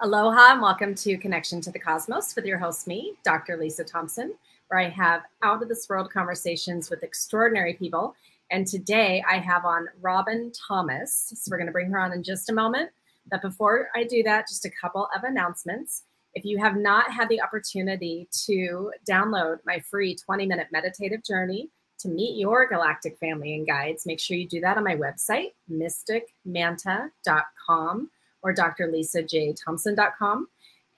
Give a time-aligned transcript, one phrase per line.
[0.00, 3.56] Aloha and welcome to Connection to the Cosmos with your host, me, Dr.
[3.56, 4.34] Lisa Thompson,
[4.66, 8.16] where I have out of this world conversations with extraordinary people.
[8.50, 11.32] And today I have on Robin Thomas.
[11.36, 12.90] So we're going to bring her on in just a moment.
[13.30, 16.02] But before I do that, just a couple of announcements.
[16.34, 21.70] If you have not had the opportunity to download my free 20 minute meditative journey
[22.00, 25.52] to meet your galactic family and guides, make sure you do that on my website,
[25.70, 28.10] mysticmanta.com
[28.44, 30.46] or drlisajthompson.com.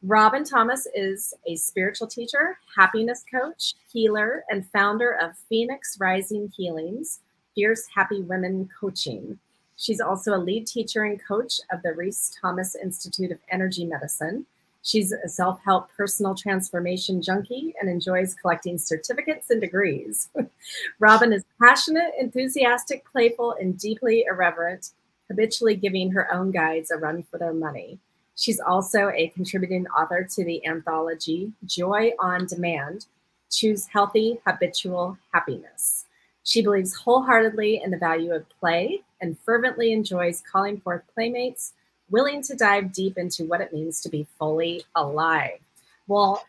[0.06, 7.22] Robin Thomas is a spiritual teacher, happiness coach, healer, and founder of Phoenix Rising Healings,
[7.56, 9.40] Fierce Happy Women Coaching.
[9.78, 14.46] She's also a lead teacher and coach of the Rhys Thomas Institute of Energy Medicine
[14.84, 20.30] She's a self help personal transformation junkie and enjoys collecting certificates and degrees.
[21.00, 24.90] Robin is passionate, enthusiastic, playful, and deeply irreverent,
[25.30, 27.98] habitually giving her own guides a run for their money.
[28.36, 33.06] She's also a contributing author to the anthology Joy on Demand
[33.50, 36.06] Choose Healthy Habitual Happiness.
[36.44, 41.74] She believes wholeheartedly in the value of play and fervently enjoys calling forth playmates
[42.14, 45.60] willing to dive deep into what it means to be fully alive.
[46.08, 46.46] Well,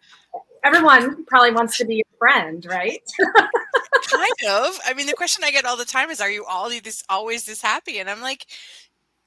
[0.63, 3.03] everyone probably wants to be your friend, right?
[4.11, 4.79] kind of.
[4.87, 7.47] I mean, the question I get all the time is, "Are you all this always
[7.47, 8.47] this happy?" And I'm like,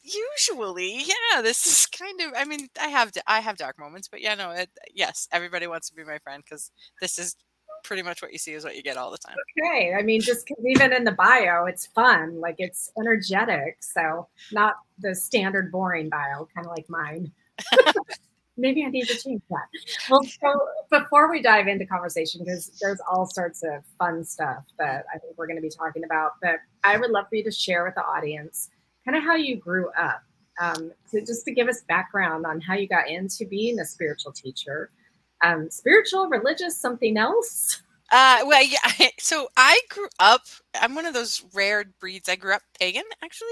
[0.03, 1.41] usually, yeah.
[1.41, 2.33] This is kind of.
[2.37, 4.51] I mean, I have I have dark moments, but yeah, no.
[4.51, 7.35] It, yes, everybody wants to be my friend because this is
[7.83, 9.35] pretty much what you see is what you get all the time.
[9.57, 9.93] Okay.
[9.97, 12.39] I mean, just because even in the bio, it's fun.
[12.39, 13.77] Like it's energetic.
[13.79, 17.31] So not the standard boring bio, kind of like mine.
[18.57, 19.67] Maybe I need to change that.
[20.09, 25.05] Well, so before we dive into conversation, because there's all sorts of fun stuff that
[25.13, 27.51] I think we're going to be talking about, but I would love for you to
[27.51, 28.71] share with the audience
[29.05, 30.23] kind of how you grew up.
[30.59, 34.31] Um, to just to give us background on how you got into being a spiritual
[34.31, 34.89] teacher,
[35.43, 37.81] um, spiritual, religious, something else?
[38.11, 38.77] Uh, well, yeah.
[39.19, 40.43] So I grew up.
[40.79, 42.29] I'm one of those rare breeds.
[42.29, 43.03] I grew up pagan.
[43.23, 43.47] Actually,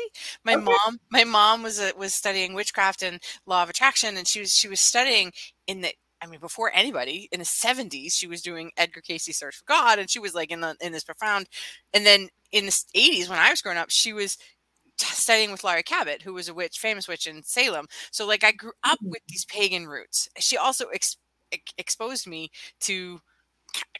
[0.45, 0.63] my okay.
[0.63, 4.53] mom, my mom was a, was studying witchcraft and law of attraction, and she was
[4.53, 5.31] she was studying
[5.67, 5.93] in the.
[6.21, 9.99] I mean, before anybody in the 70s, she was doing Edgar Cayce's Search for God,
[9.99, 11.47] and she was like in the in this profound.
[11.93, 14.37] And then in the 80s, when I was growing up, she was
[14.97, 17.85] studying with Laurie Cabot, who was a witch, famous witch in Salem.
[18.11, 19.09] So like I grew up mm.
[19.09, 20.29] with these pagan roots.
[20.39, 21.17] She also ex-
[21.77, 22.51] exposed me
[22.81, 23.19] to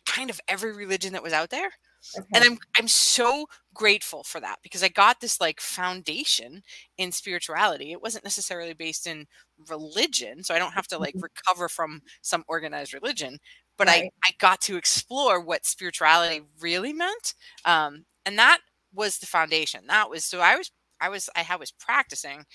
[0.06, 1.72] kind of every religion that was out there.
[2.18, 2.28] Okay.
[2.36, 6.62] And I'm I'm so grateful for that because I got this like foundation
[6.98, 7.92] in spirituality.
[7.92, 9.26] It wasn't necessarily based in
[9.70, 11.24] religion, so I don't have to like mm-hmm.
[11.24, 13.40] recover from some organized religion,
[13.78, 14.12] but right.
[14.24, 17.34] I I got to explore what spirituality really meant.
[17.66, 18.60] Um, and that
[18.94, 19.88] was the foundation.
[19.88, 22.46] That was so I was I was I was practicing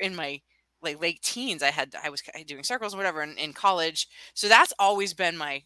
[0.00, 0.40] in my
[0.82, 1.62] like late teens.
[1.62, 4.08] I had I was doing circles and whatever in, in college.
[4.34, 5.62] So that's always been my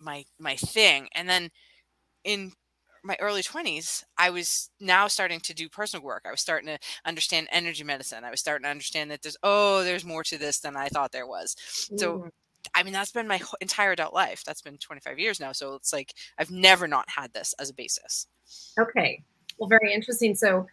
[0.00, 1.08] my my thing.
[1.14, 1.50] And then
[2.24, 2.52] in
[3.04, 6.24] my early 20s i was now starting to do personal work.
[6.26, 8.24] I was starting to understand energy medicine.
[8.24, 11.12] I was starting to understand that there's oh there's more to this than i thought
[11.12, 11.54] there was.
[11.96, 12.30] So mm.
[12.74, 14.42] i mean that's been my entire adult life.
[14.44, 15.52] That's been 25 years now.
[15.52, 18.26] So it's like i've never not had this as a basis.
[18.78, 19.22] Okay.
[19.58, 20.34] Well very interesting.
[20.34, 20.66] So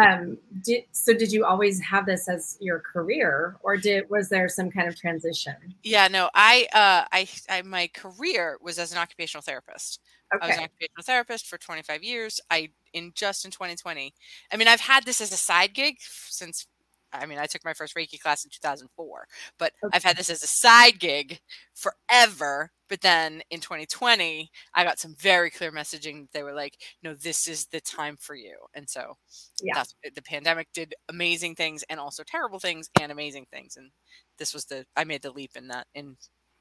[0.00, 4.48] um did so did you always have this as your career or did was there
[4.48, 5.54] some kind of transition?
[5.82, 10.00] Yeah no i uh i, I my career was as an occupational therapist.
[10.34, 10.44] Okay.
[10.44, 12.40] i was an occupational therapist for 25 years.
[12.50, 14.12] I in just in 2020
[14.52, 16.66] i mean i've had this as a side gig since
[17.12, 19.26] I mean, I took my first Reiki class in 2004,
[19.58, 19.96] but okay.
[19.96, 21.40] I've had this as a side gig
[21.74, 22.70] forever.
[22.88, 26.26] But then in 2020, I got some very clear messaging.
[26.32, 28.56] They were like, no, this is the time for you.
[28.74, 29.16] And so
[29.62, 29.74] yeah.
[29.74, 33.76] that's eh, the pandemic did amazing things and also terrible things and amazing things.
[33.76, 33.90] And
[34.38, 36.16] this was the, I made the leap in that in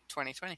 [0.10, 0.58] 2020.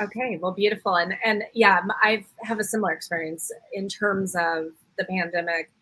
[0.00, 5.04] Okay, well, beautiful, and and yeah, I have a similar experience in terms of the
[5.04, 5.72] pandemic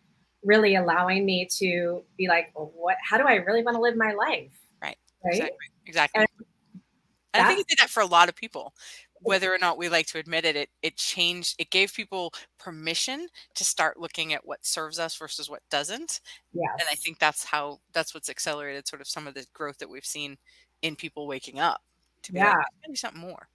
[0.47, 3.95] really allowing me to be like, well, what, how do I really want to live
[3.97, 4.51] my life?
[4.81, 4.97] Right.
[5.23, 5.33] Right.
[5.33, 5.57] Exactly.
[5.85, 6.19] exactly.
[6.21, 8.73] And, I think it did that for a lot of people.
[9.21, 11.55] whether or not we like to admit it, it it changed.
[11.59, 16.21] It gave people permission to start looking at what serves us versus what doesn't.
[16.53, 16.69] Yes.
[16.79, 19.89] And I think that's how that's what's accelerated sort of some of the growth that
[19.89, 20.37] we've seen
[20.83, 21.81] in people waking up
[22.23, 22.53] to be Yeah.
[22.57, 23.49] like, "Maybe something more.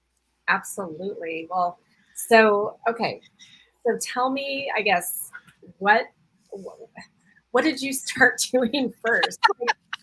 [0.49, 1.49] Absolutely.
[1.51, 1.79] Well,
[2.29, 3.21] so okay.
[3.87, 5.31] So tell me, I guess,
[5.79, 6.07] what
[7.53, 9.39] what did you start doing first?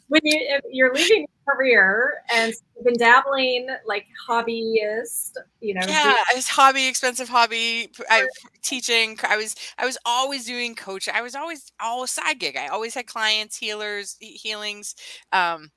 [0.07, 5.81] When you if you're leaving your career and you've been dabbling like hobbyist, you know,
[5.87, 7.91] Yeah, I was hobby, expensive hobby.
[8.09, 8.27] I
[8.63, 9.19] teaching.
[9.23, 11.07] I was I was always doing coach.
[11.07, 12.57] I was always all side gig.
[12.57, 14.95] I always had clients, healers, healings.
[15.31, 15.69] Um,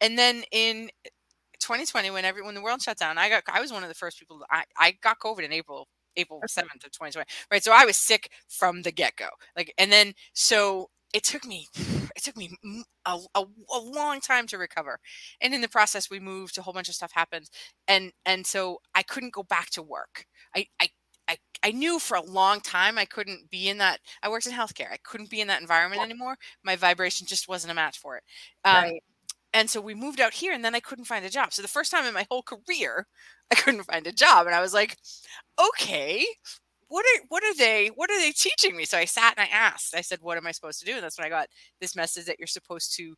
[0.00, 0.90] and then in
[1.58, 3.96] 2020, when every when the world shut down, I got I was one of the
[3.96, 4.42] first people.
[4.48, 7.26] I I got COVID in April April 7th of 2020.
[7.50, 9.28] Right, so I was sick from the get go.
[9.56, 11.68] Like, and then so it took me
[12.16, 12.50] it took me
[13.06, 14.98] a a long time to recover
[15.40, 17.50] and in the process we moved a whole bunch of stuff happened
[17.86, 20.26] and and so i couldn't go back to work
[20.56, 20.88] i i
[21.28, 24.00] I, I knew for a long time I couldn't be in that.
[24.24, 24.90] I worked in healthcare.
[24.92, 26.36] I couldn't be in that environment anymore.
[26.64, 28.24] My vibration just wasn't a match for it.
[28.64, 29.02] Um, right.
[29.54, 31.52] And so we moved out here and then I couldn't find a job.
[31.52, 33.06] So the first time in my whole career,
[33.50, 34.46] I couldn't find a job.
[34.46, 34.96] And I was like,
[35.60, 36.24] okay,
[36.88, 38.84] what are what are they what are they teaching me?
[38.84, 39.94] So I sat and I asked.
[39.96, 40.94] I said, what am I supposed to do?
[40.94, 41.48] And that's when I got
[41.80, 43.14] this message that you're supposed to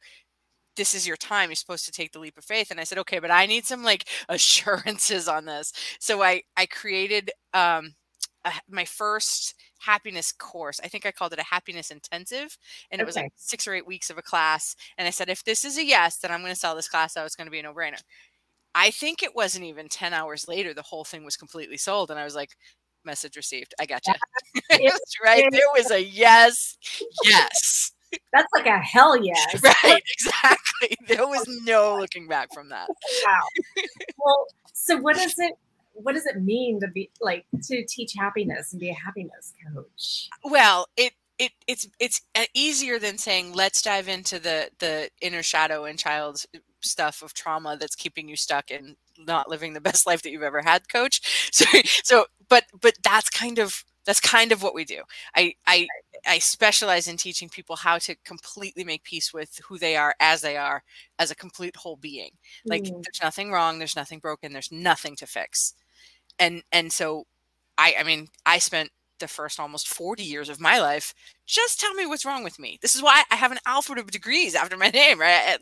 [0.77, 1.51] this is your time.
[1.51, 2.71] You're supposed to take the leap of faith.
[2.71, 5.73] And I said, okay, but I need some like assurances on this.
[6.01, 7.95] So I I created um
[8.45, 10.81] a, my first happiness course.
[10.83, 12.57] I think I called it a happiness intensive.
[12.91, 14.77] And it was like six or eight weeks of a class.
[14.99, 17.17] And I said, if this is a yes, then I'm going to sell this class
[17.17, 17.27] out.
[17.27, 18.01] It's going to be a no brainer.
[18.75, 22.11] I think it wasn't even 10 hours later, the whole thing was completely sold.
[22.11, 22.51] And I was like,
[23.05, 23.75] message received.
[23.79, 24.15] I got you.
[25.25, 25.47] Right.
[25.51, 26.77] There was a yes,
[27.25, 27.93] yes.
[28.33, 29.63] That's like a hell yes.
[29.85, 30.97] Right, exactly.
[31.09, 32.89] There was no looking back from that.
[33.25, 33.41] Wow.
[34.19, 35.55] well, so what is it
[35.95, 40.33] what does it mean to be like to teach happiness and be a happiness coach?
[40.45, 45.43] Well, it it it's it's uh, easier than saying let's dive into the the inner
[45.43, 46.47] shadow and child's
[46.81, 50.43] stuff of trauma that's keeping you stuck and not living the best life that you've
[50.43, 51.21] ever had coach.
[51.53, 51.65] So
[52.03, 55.03] so but but that's kind of that's kind of what we do.
[55.37, 55.89] I i
[56.27, 60.41] i specialize in teaching people how to completely make peace with who they are as
[60.43, 60.83] they are
[61.19, 62.31] as a complete whole being.
[62.69, 65.75] Like Mm, there's nothing wrong there's nothing broken there's nothing to fix
[66.39, 67.25] and and so
[67.79, 68.91] i i mean i spent
[69.21, 71.15] the first almost 40 years of my life
[71.47, 72.79] just tell me what's wrong with me.
[72.83, 75.57] This is why i have an alphabet of degrees after my name right?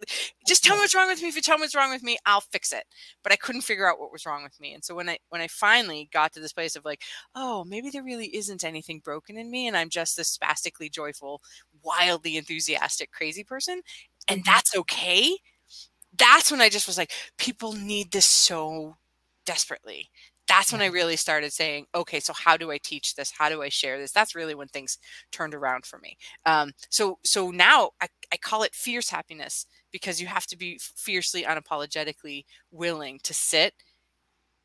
[0.47, 1.29] Just tell me what's wrong with me.
[1.29, 2.85] If you tell me what's wrong with me i'll fix it.
[3.23, 4.73] But i couldn't figure out what was wrong with me.
[4.75, 7.03] And so when i when i finally got to this place of like
[7.35, 11.41] oh maybe there really isn't anything broken in me and i'm just this spastically joyful
[11.83, 13.83] wildly enthusiastic crazy person
[14.29, 14.45] and Mhm.
[14.47, 15.37] that's okay
[16.19, 18.97] that's when i just was like people need this so
[19.47, 20.11] desperately
[20.53, 23.31] that's when I really started saying, okay, so how do I teach this?
[23.31, 24.13] How do I share this?
[24.13, 24.99] That's really when things
[25.31, 26.19] turned around for me.
[26.45, 30.79] Um, so so now I, I call it fierce happiness because you have to be
[30.79, 33.73] fiercely, unapologetically willing to sit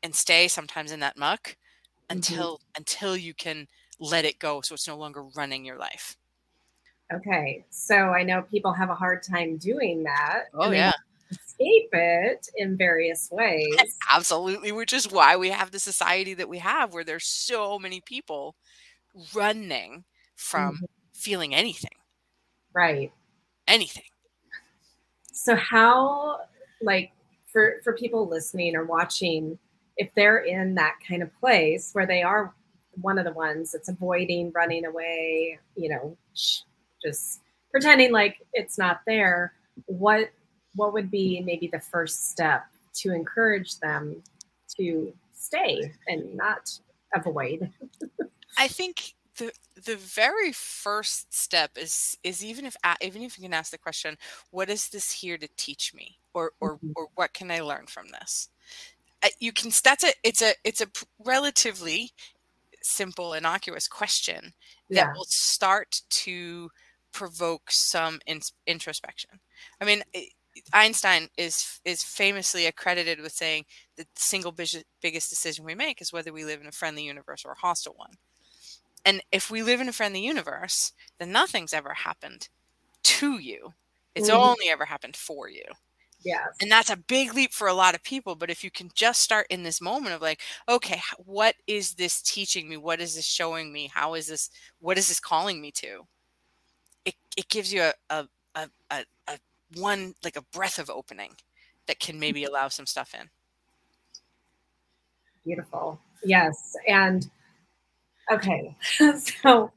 [0.02, 1.56] and stay sometimes in that muck
[2.10, 3.66] until until you can
[3.98, 6.18] let it go so it's no longer running your life.
[7.14, 7.64] Okay.
[7.70, 10.44] So I know people have a hard time doing that.
[10.52, 10.92] Oh yeah.
[11.60, 13.96] Escape it in various ways.
[14.12, 18.00] Absolutely, which is why we have the society that we have where there's so many
[18.00, 18.54] people
[19.34, 20.04] running
[20.36, 20.86] from Mhm.
[21.14, 21.90] feeling anything.
[22.72, 23.12] Right.
[23.66, 24.04] Anything.
[25.32, 26.40] So how
[26.80, 27.12] like
[27.46, 29.58] for for people listening or watching,
[29.96, 32.54] if they're in that kind of place where they are
[33.00, 36.16] one of the ones that's avoiding running away, you know,
[37.02, 39.54] just pretending like it's not there,
[39.86, 40.30] what
[40.74, 44.22] what would be maybe the first step to encourage them
[44.76, 46.78] to stay and not
[47.14, 47.72] avoid?
[48.56, 53.54] I think the the very first step is is even if even if you can
[53.54, 54.16] ask the question,
[54.50, 56.94] what is this here to teach me, or or Mhm.
[56.94, 58.48] or what can I learn from this?
[59.22, 59.72] Uh, You can.
[59.84, 60.12] That's a.
[60.24, 60.54] It's a.
[60.64, 60.88] It's a
[61.20, 62.12] relatively
[62.82, 64.54] simple, innocuous question
[64.94, 65.14] that Yeah.
[65.14, 66.70] will start to
[67.12, 69.40] provoke some ins introspection.
[69.80, 70.02] I mean.
[70.72, 73.64] Einstein is is famously accredited with saying
[73.96, 77.44] the single bis- biggest decision we make is whether we live in a friendly universe
[77.44, 78.12] or a hostile one.
[79.04, 82.48] And if we live in a friendly universe, then nothing's ever happened
[83.04, 83.74] to you.
[84.14, 84.34] It's Mhm.
[84.36, 85.64] only ever happened for you.
[86.24, 86.56] Yes.
[86.60, 88.34] And that's a big leap for a lot of people.
[88.34, 92.20] But if you can just start in this moment of like, okay, what is this
[92.22, 92.76] teaching me?
[92.76, 93.88] What is this showing me?
[93.92, 94.50] How is this,
[94.80, 96.06] what is this calling me to?
[97.04, 99.38] It, it gives you a, a, a, a, a
[99.76, 101.32] one, like a breath of opening
[101.86, 103.28] that can maybe allow some stuff in.
[105.44, 106.00] Beautiful.
[106.24, 106.76] Yes.
[106.86, 107.28] And
[108.30, 108.76] okay.
[109.42, 109.72] so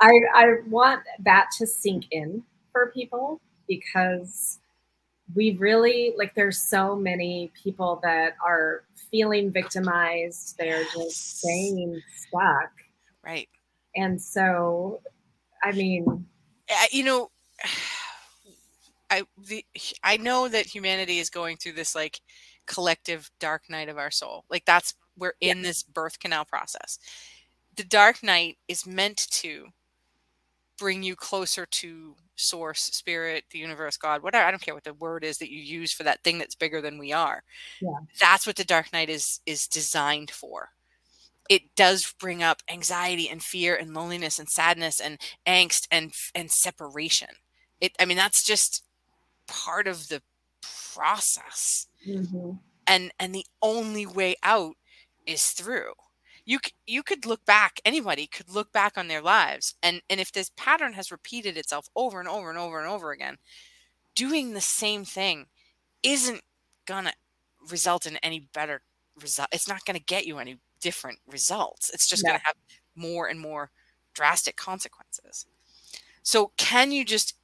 [0.00, 4.58] I I want that to sink in for people because
[5.34, 10.56] we really like there's so many people that are feeling victimized.
[10.58, 12.70] They're just staying stuck.
[13.24, 13.48] Right.
[13.96, 15.00] And so
[15.62, 16.26] I mean
[16.90, 17.30] you know
[19.10, 19.64] I the
[20.02, 22.20] I know that humanity is going through this like
[22.66, 24.44] collective dark night of our soul.
[24.50, 25.64] Like that's we're in yeah.
[25.64, 26.98] this birth canal process.
[27.76, 29.66] The dark night is meant to
[30.78, 34.44] bring you closer to source, spirit, the universe, God, whatever.
[34.44, 36.80] I don't care what the word is that you use for that thing that's bigger
[36.80, 37.42] than we are.
[37.80, 37.90] Yeah.
[38.18, 40.70] That's what the dark night is is designed for.
[41.48, 46.50] It does bring up anxiety and fear and loneliness and sadness and angst and and
[46.50, 47.28] separation.
[47.80, 48.83] It I mean that's just
[49.46, 50.22] part of the
[50.94, 51.86] process.
[52.06, 52.52] Mm-hmm.
[52.86, 54.76] And and the only way out
[55.26, 55.92] is through
[56.44, 60.32] you you could look back anybody could look back on their lives and and if
[60.32, 63.36] this pattern has repeated itself over and over and over and over again
[64.14, 65.46] doing the same thing
[66.02, 66.42] isn't
[66.86, 67.12] gonna
[67.70, 68.82] result in any better
[69.20, 72.56] result it's not gonna get you any different results it's just gonna have
[72.94, 73.70] more and more
[74.12, 75.46] drastic consequences
[76.22, 77.34] so can you just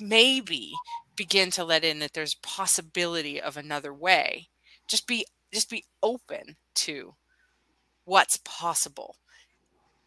[0.00, 0.72] maybe
[1.16, 4.48] begin to let in that there's possibility of another way
[4.88, 7.14] just be just be open to
[8.04, 9.16] what's possible.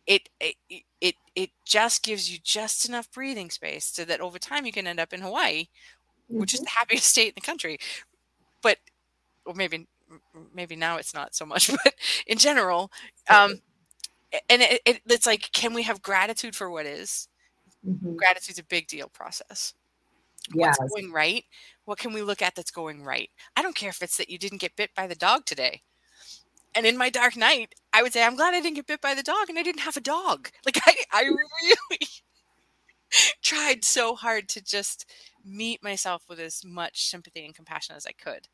[0.07, 0.55] It, it
[1.01, 4.85] it it just gives you just enough breathing space so that over time you can
[4.85, 5.65] end up in Hawaii,
[6.27, 6.65] which is mm-hmm.
[6.65, 7.79] the happiest state in the country.
[8.61, 8.77] But
[9.45, 9.87] or maybe
[10.53, 11.95] maybe now it's not so much, but
[12.27, 12.91] in general,
[13.29, 13.61] um,
[14.49, 17.27] and it, it, it's like, can we have gratitude for what is?
[17.87, 18.15] Mm-hmm.
[18.15, 19.73] Gratitude's a big deal process.
[20.53, 20.75] Yes.
[20.79, 21.43] What's going right?
[21.85, 23.29] What can we look at that's going right?
[23.55, 25.81] I don't care if it's that you didn't get bit by the dog today
[26.75, 29.15] and in my dark night, I would say, I'm glad I didn't get bit by
[29.15, 30.51] the dog and I didn't have a dog.
[30.65, 32.07] Like I, I really
[33.41, 35.09] tried so hard to just
[35.43, 38.47] meet myself with as much sympathy and compassion as I could.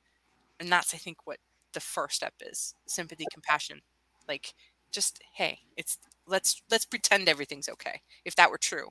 [0.60, 1.40] And that's I think what
[1.74, 2.76] the first step is.
[2.86, 3.82] Sympathy, compassion.
[4.28, 4.54] Like
[4.92, 8.02] just, hey, it's let's let's pretend everything's okay.
[8.26, 8.90] If that were true,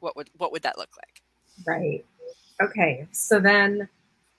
[0.00, 1.20] what would what would that look like?
[1.66, 2.06] Right.
[2.62, 3.06] Okay.
[3.12, 3.88] So then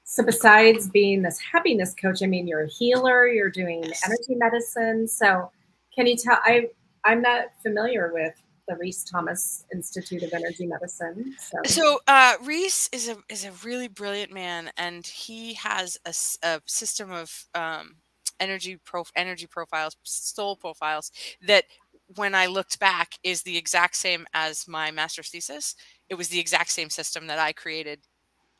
[0.03, 5.07] so besides being this happiness coach, I mean, you're a healer, you're doing energy medicine.
[5.07, 5.49] So
[5.95, 6.69] can you tell, I,
[7.05, 8.33] I'm not familiar with
[8.67, 11.35] the Rhys Thomas Institute of Energy Medicine.
[11.39, 16.13] So, so uh, Rhys is a is a really brilliant man, and he has a,
[16.47, 17.95] a system of um,
[18.39, 21.11] energy pro energy profiles, soul profiles
[21.45, 21.65] that
[22.15, 25.75] when I looked back is the exact same as my master's thesis.
[26.09, 27.99] It was the exact same system that I created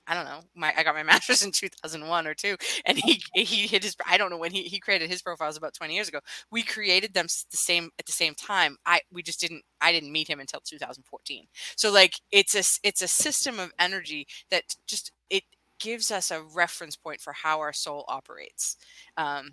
[0.08, 0.42] I don't know.
[0.56, 3.96] My I got my master's in 2001 or two, and he he hit his.
[4.06, 6.20] I don't know when he he created his profiles about 20 years ago.
[6.52, 8.78] We created them the same at the same time.
[8.86, 9.64] I we just didn't.
[9.82, 11.46] I didn't meet him until 2014.
[11.78, 15.44] So like it's a it's a system of energy that just it
[15.80, 18.78] gives us a reference point for how our soul operates,
[19.18, 19.52] um,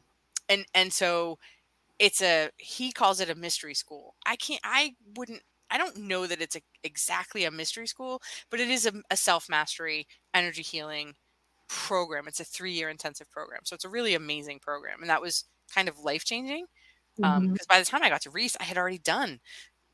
[0.49, 1.39] and and so
[1.99, 4.15] it's a he calls it a mystery school.
[4.27, 4.61] I can't.
[4.65, 8.87] I wouldn't I don't know that it's a, exactly a mystery school, but it is
[8.87, 11.15] a, a self mastery energy healing
[11.69, 12.27] program.
[12.27, 13.61] It's a three year intensive program.
[13.65, 15.01] So it's a really amazing program.
[15.01, 16.67] And that was kind of life changing.
[17.17, 17.55] Because um, mm-hmm.
[17.69, 19.41] by the time I got to Rhys, I had already done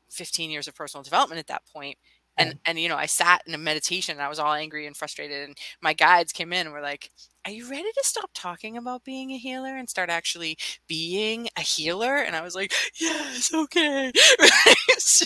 [0.09, 1.97] 15 years of personal development at that point.
[2.39, 4.95] And, and you know, I sat in a meditation and I was all angry and
[4.95, 5.47] frustrated.
[5.47, 7.11] And my guides came in and were like,
[7.45, 10.57] Are you ready to stop talking about being a healer and start actually
[10.87, 12.17] being a healer?
[12.17, 14.11] And I was like, Yes, okay.
[14.99, 15.25] so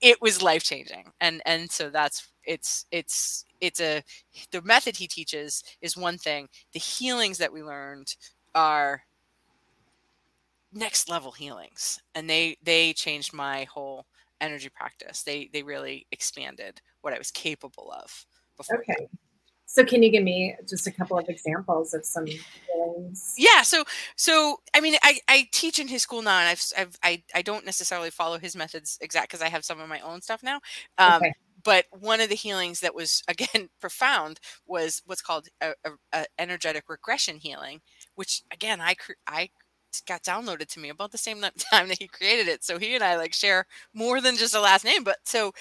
[0.00, 4.02] it was life changing and and so that's it's it's it's a
[4.50, 6.48] the method he teaches is one thing.
[6.72, 8.16] The healings that we learned
[8.54, 9.02] are
[10.72, 14.06] next level healings and they they changed my whole
[14.40, 15.22] energy practice.
[15.22, 18.26] They they really expanded what i was capable of
[18.56, 18.80] before.
[18.80, 19.08] Okay
[19.72, 23.32] so can you give me just a couple of examples of some things?
[23.38, 23.62] Yeah.
[23.62, 23.84] So,
[24.16, 27.40] so I mean, I, I teach in his school now, and I've, I've I I
[27.40, 30.60] don't necessarily follow his methods exact because I have some of my own stuff now.
[30.98, 31.32] Um, okay.
[31.64, 36.26] But one of the healings that was again profound was what's called a, a, a
[36.38, 37.80] energetic regression healing,
[38.14, 38.94] which again I
[39.26, 39.48] I
[40.06, 41.40] got downloaded to me about the same
[41.72, 42.62] time that he created it.
[42.62, 43.64] So he and I like share
[43.94, 45.52] more than just a last name, but so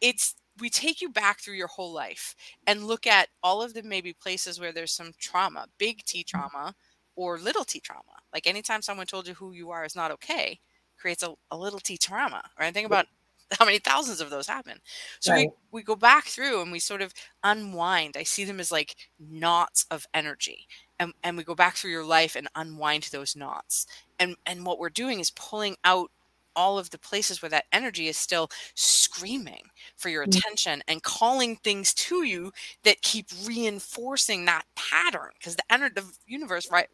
[0.00, 2.34] it's we take you back through your whole life
[2.66, 6.38] and look at all of the maybe places where there's some trauma, big T mm-hmm.
[6.38, 6.74] trauma
[7.16, 8.02] or little t trauma.
[8.32, 10.60] Like anytime someone told you who you are is not okay,
[10.98, 12.42] creates a, a little t trauma.
[12.58, 12.72] Right?
[12.72, 13.06] Think about
[13.58, 14.78] how many thousands of those happen.
[15.18, 15.48] So right.
[15.72, 17.12] we, we go back through and we sort of
[17.42, 18.16] unwind.
[18.16, 20.66] I see them as like knots of energy.
[20.98, 23.86] and, and we go back through your life and unwind those knots
[24.20, 26.10] and and what we're doing is pulling out
[26.56, 29.64] all of the places where that energy is still screaming
[29.96, 30.40] for your Mm.
[30.40, 32.52] attention and calling things to you
[32.84, 36.88] that keep reinforcing that pattern because the energy the universe right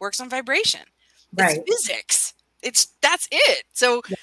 [0.00, 0.82] works on vibration
[1.36, 1.64] Right.
[1.66, 4.16] it's physics it's that's it so Yeah.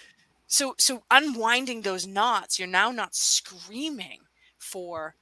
[0.47, 4.21] so so unwinding those knots you're now not screaming
[4.59, 5.15] for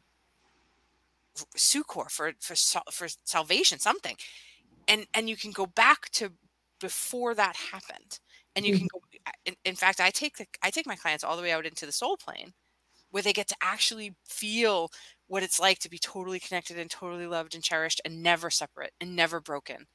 [1.55, 2.55] succor for for
[2.91, 4.15] for salvation something
[4.87, 6.31] and and you can go back to
[6.79, 8.19] before that happened
[8.55, 9.01] and you can go
[9.45, 11.85] in, in fact i take the i take my clients all the way out into
[11.85, 12.53] the soul plane
[13.11, 14.89] where they get to actually feel
[15.27, 18.91] what it's like to be totally connected and totally loved and cherished and never separate
[19.01, 19.87] and never broken.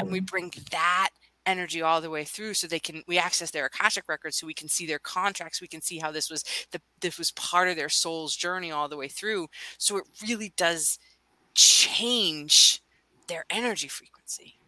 [0.00, 0.28] And we Mhm.
[0.30, 1.10] bring that
[1.46, 4.54] energy all the way through so they can we access their akashic records so we
[4.54, 7.74] can see their contracts we can see how this was the this was part of
[7.76, 9.48] their soul's journey all the way through.
[9.78, 10.98] So it really does
[11.54, 12.82] change
[13.28, 14.60] their energy frequency.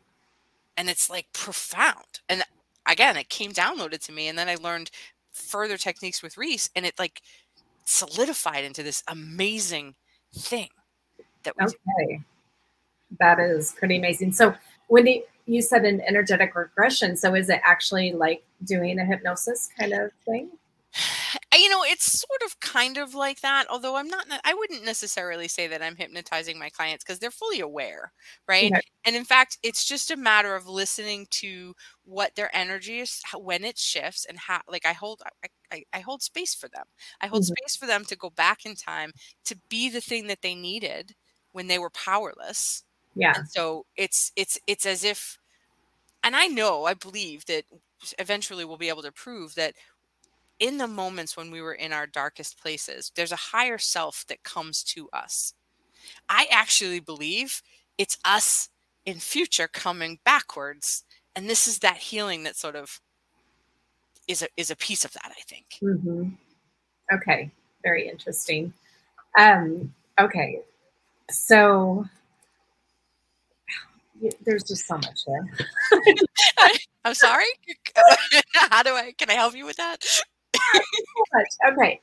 [0.76, 2.20] And it's like profound.
[2.28, 2.44] And
[2.88, 4.90] again it came downloaded to me and then i learned
[5.34, 7.20] further techniques with Rhys and it like
[7.84, 9.94] solidified into this amazing
[10.34, 10.68] thing
[11.42, 11.64] that do.
[11.64, 12.20] Okay.
[13.20, 14.32] That is pretty amazing.
[14.32, 14.54] So
[14.88, 19.68] when you, you said an energetic regression, so is it actually like doing a hypnosis
[19.78, 20.50] kind of thing?
[21.54, 25.48] You know it's sort of kind of like that although i'm not i wouldn't necessarily
[25.48, 28.12] say that i'm hypnotizing my clients because they're fully aware
[28.48, 28.80] right Okay.
[29.06, 31.74] and in fact it's just a matter of listening to
[32.04, 36.00] what their energy is when it shifts and how like i hold I, I, I
[36.00, 36.84] hold space for them
[37.20, 37.44] i hold Mhm.
[37.44, 39.12] space for them to go back in time
[39.46, 41.14] to be the thing that they needed
[41.52, 43.34] when they were powerless Yeah.
[43.34, 45.38] and so it's it's it's as if
[46.22, 47.64] and i know i believe that
[48.18, 49.74] eventually we'll be able to prove that
[50.58, 54.42] in the moments when we were in our darkest places there's a higher self that
[54.44, 55.54] comes to us
[56.28, 57.62] i actually believe
[57.98, 58.68] it's us
[59.04, 61.04] in future coming backwards
[61.36, 63.00] and this is that healing that sort of
[64.28, 66.28] is a is a piece of that i think hmm
[67.12, 67.50] Okay.
[67.82, 68.72] Very interesting.
[69.38, 70.60] Um, okay.
[71.30, 72.06] So
[74.44, 75.50] there's just so much there.
[77.04, 77.44] i'm sorry
[78.54, 79.98] how do i can i help you with that.
[81.72, 82.00] Okay.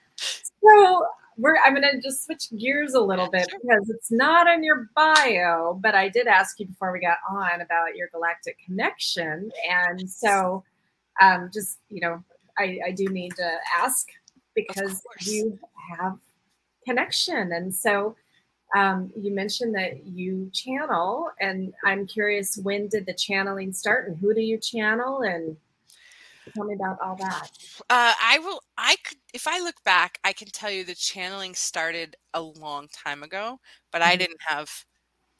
[0.64, 1.06] So
[1.38, 5.80] we're I'm gonna just switch gears a little bit because it's not in your bio,
[5.82, 9.52] but I did ask you before we got on about your galactic connection.
[9.70, 10.64] And so
[11.22, 12.24] um just you know,
[12.58, 14.08] I, I do need to ask
[14.56, 15.58] because you
[15.98, 16.18] have
[16.86, 17.52] connection.
[17.54, 18.16] And so
[18.76, 24.18] um, you mentioned that you channel, and I'm curious when did the channeling start and
[24.18, 25.22] who do you channel?
[25.22, 25.58] And
[26.56, 27.50] tell me about all that.
[27.90, 28.62] Uh, I will.
[28.78, 32.88] I could, if I look back, I can tell you the channeling started a long
[32.90, 33.60] time ago,
[33.92, 34.18] but I Mhm.
[34.18, 34.70] didn't have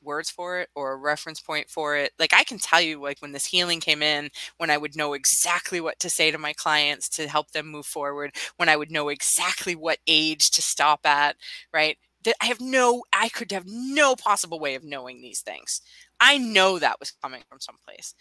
[0.04, 2.14] words for it or a reference point for it.
[2.20, 5.14] Like I can tell you, like when this healing came in, when I would know
[5.14, 8.92] exactly what to say to my clients to help them move forward, when I would
[8.92, 11.38] know exactly what age to stop at,
[11.74, 11.98] right?
[12.26, 15.82] That I have no, I could have no possible way of knowing these things.
[16.20, 18.14] I know that was coming from someplace.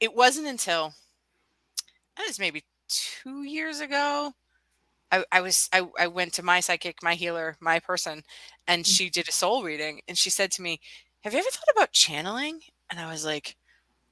[0.00, 0.94] It wasn't until
[2.16, 4.32] that was maybe two years ago.
[5.12, 8.22] I, I was I, I went to my psychic, my healer, my person,
[8.68, 10.80] and she did a soul reading, and she said to me,
[11.24, 13.56] "Have you ever thought about channeling?" And I was like,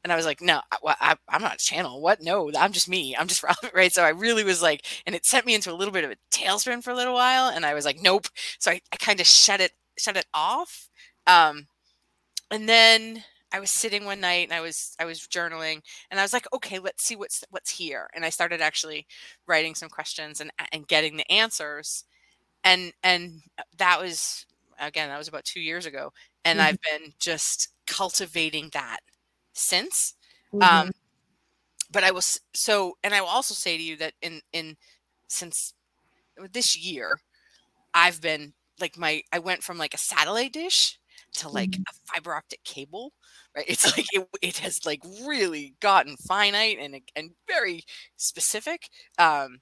[0.04, 2.00] and I was like, "No, I, well, I, I'm not a channel.
[2.02, 2.22] What?
[2.22, 3.16] No, I'm just me.
[3.16, 5.74] I'm just Robin, right?" So I really was like, and it sent me into a
[5.76, 8.28] little bit of a tailspin for a little while, and I was like, "Nope."
[8.60, 10.88] So I, I kind of shut it shut it off,
[11.26, 11.66] um,
[12.50, 16.22] and then I was sitting one night and I was I was journaling and I
[16.24, 18.08] was like, okay, let's see what's what's here.
[18.14, 19.06] And I started actually
[19.46, 22.04] writing some questions and and getting the answers.
[22.64, 23.42] And and
[23.78, 24.46] that was
[24.80, 26.12] again, that was about 2 years ago
[26.44, 26.62] and Mhm.
[26.62, 29.00] I've been just cultivating that
[29.54, 30.14] since.
[30.52, 30.82] Mhm.
[30.82, 30.90] Um
[31.90, 34.76] but I was so and I will also say to you that in in
[35.28, 35.74] since
[36.52, 37.20] this year
[37.94, 40.98] I've been like my I went from like a satellite dish
[41.34, 41.84] to like Mhm.
[41.88, 43.12] a fiber optic cable
[43.56, 47.82] right it's like it, it has like really gotten finite and and very
[48.16, 48.88] specific
[49.18, 49.58] um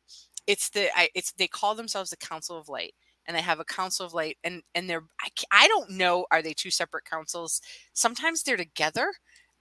[0.47, 2.95] it's the I, it's they call themselves the council of light
[3.27, 6.43] and they have a council of light and and they're I, I don't know are
[6.43, 7.61] they two separate councils
[7.95, 9.13] sometimes they're together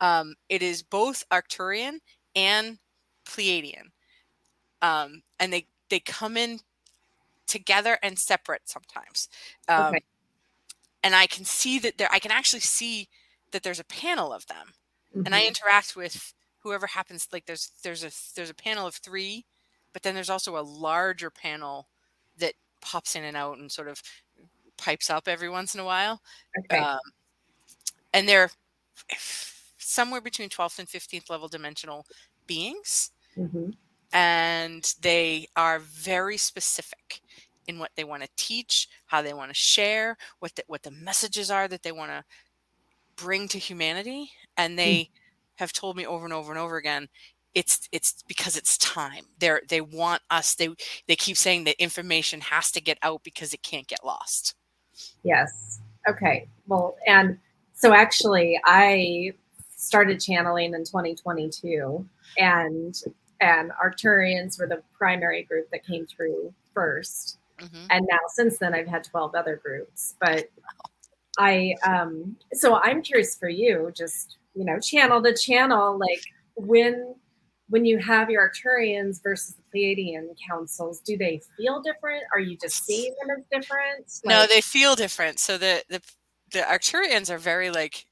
[0.01, 1.99] um it is both arcturian
[2.35, 2.79] and
[3.25, 3.87] pleiadian
[4.81, 6.59] um and they they come in
[7.47, 9.29] together and separate sometimes
[9.69, 10.05] um Okay.
[11.05, 13.07] And i can see that there i can actually see
[13.51, 14.73] that there's a panel of them
[15.23, 15.47] and I Mhm.
[15.47, 17.27] interact with whoever happens.
[17.31, 19.45] Like there's there's a there's a panel of three,
[19.93, 21.87] but then there's also a larger panel
[22.37, 24.01] that pops in and out and sort of
[24.77, 26.21] pipes up every once in a while.
[26.59, 26.79] okay.
[26.79, 26.99] Um,
[28.13, 28.51] and they're
[29.77, 32.05] somewhere between 12th and 15th level dimensional
[32.47, 33.11] beings.
[33.37, 33.69] Mm-hmm.
[34.11, 37.21] And they are very specific
[37.67, 40.91] in what they want to teach, how they want to share, what the, what the
[40.91, 42.23] messages are that they want to
[43.15, 44.31] bring to humanity.
[44.57, 45.13] And they mm-hmm.
[45.55, 47.07] have told me over and over and over again,
[47.53, 49.23] it's it's because it's time.
[49.39, 50.55] They're they want us.
[50.55, 50.69] They
[51.07, 54.55] they keep saying that information has to get out because it can't get lost.
[55.23, 55.79] Yes.
[56.07, 56.47] Okay.
[56.67, 57.37] Well, and
[57.73, 59.31] so actually, I
[59.77, 62.05] started channeling in 2022,
[62.37, 62.95] and
[63.41, 67.85] and Arcturians were the primary group that came through 1st mm-hmm.
[67.89, 70.15] and now since then I've had 12 other groups.
[70.19, 70.49] But
[71.37, 76.21] I um, so I'm curious for you, just you know, channel to channel, like
[76.55, 77.15] when
[77.67, 82.23] when you have your Arcturians versus the Pleiadian councils, do they feel different?
[82.33, 84.05] Are you just seeing them as different?
[84.23, 85.39] Like, no, they feel different.
[85.39, 86.01] So the the
[86.51, 88.05] the Arcturians are very like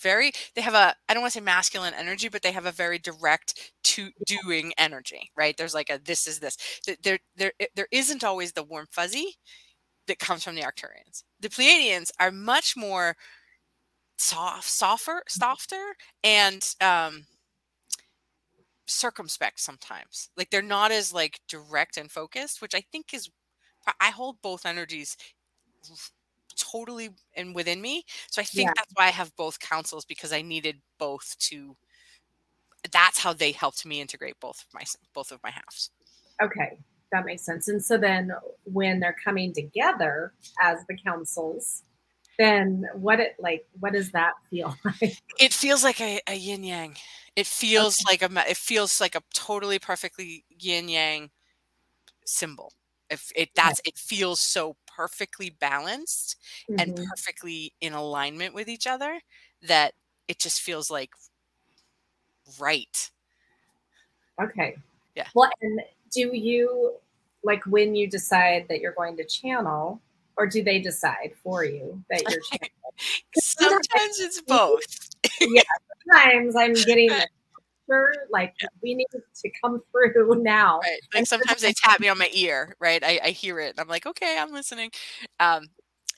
[0.00, 2.72] very they have a I don't want to say masculine energy, but they have a
[2.72, 5.56] very direct to doing energy, right?
[5.56, 6.56] There's like a this is this.
[7.02, 9.36] There there there isn't always the warm fuzzy
[10.08, 11.24] that comes from the Arcturians.
[11.40, 13.16] The Pleiadians are much more
[14.16, 17.26] soft, softer, softer, and um,
[18.86, 20.30] circumspect sometimes.
[20.36, 23.28] Like they're not as like direct and focused, which I think is
[24.00, 25.16] I hold both energies
[26.58, 28.04] totally and within me.
[28.30, 28.72] So I think yeah.
[28.76, 31.76] that's why I have both councils because I needed both to
[32.92, 34.82] that's how they helped me integrate both of my
[35.14, 35.90] both of my halves.
[36.42, 36.78] Okay,
[37.12, 37.68] that makes sense.
[37.68, 38.32] And so then
[38.64, 41.82] when they're coming together as the councils,
[42.38, 45.16] then what it like what does that feel like?
[45.40, 46.96] It feels like a, a yin yang.
[47.36, 48.18] It feels okay.
[48.22, 51.30] like a it feels like a totally perfectly yin yang
[52.24, 52.72] symbol.
[53.10, 56.36] If it that's it feels so perfectly balanced
[56.68, 56.80] mm-hmm.
[56.80, 59.20] and perfectly in alignment with each other
[59.62, 59.92] that
[60.26, 61.10] it just feels like
[62.58, 63.10] right.
[64.42, 64.76] Okay.
[65.14, 65.28] Yeah.
[65.36, 65.80] Well, and
[66.10, 66.94] do you
[67.44, 70.00] like when you decide that you're going to channel,
[70.36, 72.70] or do they decide for you that you're channeling?
[73.36, 75.10] sometimes it's both.
[75.40, 75.62] yeah,
[76.04, 77.10] sometimes I'm getting
[78.30, 78.68] like yeah.
[78.82, 80.80] we need to come through now.
[80.80, 81.00] Right.
[81.14, 83.02] Like sometimes they tap me on my ear, right?
[83.02, 84.90] I, I hear it and I'm like, okay, I'm listening.
[85.40, 85.68] Um,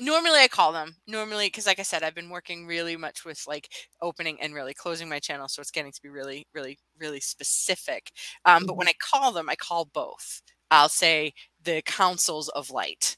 [0.01, 3.45] normally I call them normally because like I said, I've been working really much with
[3.47, 3.69] like
[4.01, 5.49] opening and really closing my channel.
[5.49, 8.11] So it's getting to be really, really, really specific.
[8.45, 8.65] Um.
[8.67, 9.17] But when mm-hmm.
[9.17, 10.43] I call them, I call both.
[10.71, 13.17] I'll say the councils of light.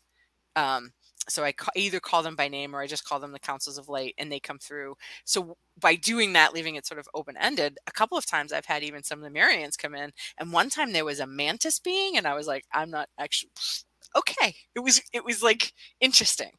[0.57, 0.93] Um,
[1.29, 3.79] so I ca- either call them by name or I just call them the councils
[3.79, 4.97] of light and they come through.
[5.25, 8.67] So by doing that, leaving it sort of open ended, a couple of times I've
[8.67, 10.13] had even some of the Lemurians come in.
[10.39, 13.51] And one time there was a mantis being, and I was like, I'm not actually
[14.17, 14.55] okay.
[14.75, 16.53] It was it was like interesting.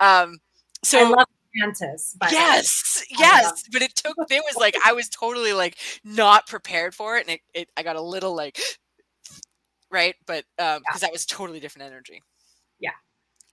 [0.00, 0.38] Um
[0.84, 2.16] so I love mantis.
[2.30, 3.64] yes, yes.
[3.72, 7.36] But it took it was like I was totally like not prepared for it, and
[7.36, 8.58] it, it I got a little like
[9.90, 11.08] right, but um because yeah.
[11.08, 12.22] that was totally different energy.
[12.78, 12.92] Yeah.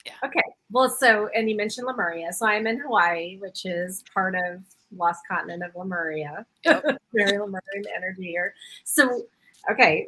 [0.07, 0.13] Yeah.
[0.23, 0.43] Okay.
[0.71, 2.31] Well, so, and you mentioned Lemuria.
[2.31, 4.63] So I'm in Hawaii, which is part of
[4.95, 6.45] lost continent of Lemuria.
[6.63, 6.83] Yep.
[7.13, 8.53] Very Lemurian energy here.
[8.85, 9.23] So,
[9.69, 10.07] okay.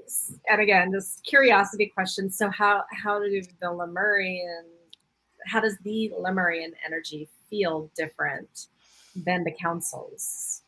[0.50, 2.32] And again, just curiosity question.
[2.32, 4.64] So how, how do the Lemurian,
[5.46, 8.68] how does the Lemurian energy feel different
[9.16, 10.62] than the councils?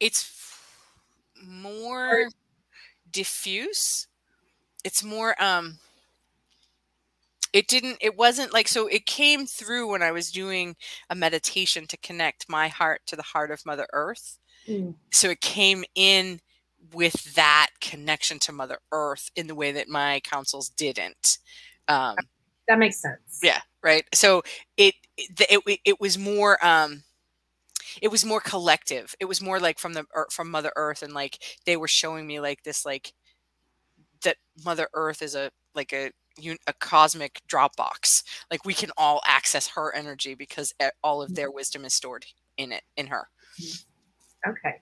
[0.00, 0.58] It's
[1.40, 2.28] more
[3.12, 4.08] diffuse.
[4.84, 5.78] It's more, um,
[7.54, 10.76] it didn't it wasn't like so it came through when i was doing
[11.08, 14.38] a meditation to connect my heart to the heart of mother earth.
[14.68, 14.94] Mm.
[15.10, 16.40] so it came in
[16.92, 21.38] with that connection to mother earth in the way that my councils didn't
[21.88, 22.16] um
[22.68, 23.40] that makes sense.
[23.42, 24.06] yeah right?
[24.12, 24.42] So
[24.76, 27.04] it it, it, it was more um
[28.02, 29.14] it was more collective.
[29.20, 32.40] It was more like from the from mother earth and like they were showing me
[32.40, 33.12] like this like
[34.24, 36.10] that mother earth is a like a
[36.66, 38.22] a cosmic Dropbox.
[38.50, 42.72] Like we can all access her energy because all of their wisdom is stored in
[42.72, 43.28] it, in her.
[43.60, 44.50] Mm-hmm.
[44.50, 44.80] Okay.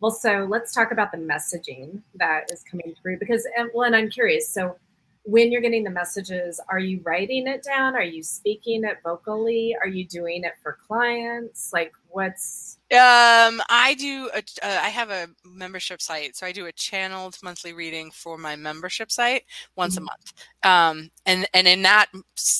[0.00, 4.10] Well, so let's talk about the messaging that is coming through because, well, and I'm
[4.10, 4.48] curious.
[4.48, 4.76] So,
[5.24, 7.94] when you're getting the messages, are you writing it down?
[7.94, 9.76] Are you speaking it vocally?
[9.80, 11.72] Are you doing it for clients?
[11.72, 16.66] Like, what's um i do a, uh, I have a membership site so i do
[16.66, 19.44] a channeled monthly reading for my membership site
[19.76, 20.04] once mm-hmm.
[20.04, 20.32] a month
[20.64, 22.06] um and and in that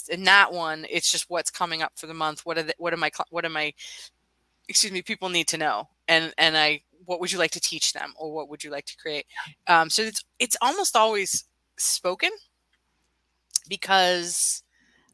[0.08, 2.92] in that one it's just what's coming up for the month what are the, what
[2.92, 3.72] am i what am i
[4.68, 7.92] excuse me people need to know and and i what would you like to teach
[7.92, 9.26] them or what would you like to create
[9.66, 11.44] um so it's it's almost always
[11.76, 12.30] spoken
[13.68, 14.62] because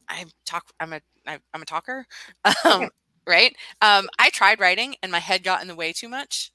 [0.08, 0.64] I talk.
[0.80, 2.06] I'm a I'm a talker.
[2.64, 2.90] Um,
[3.26, 3.54] right?
[3.82, 6.52] Um, I tried writing and my head got in the way too much.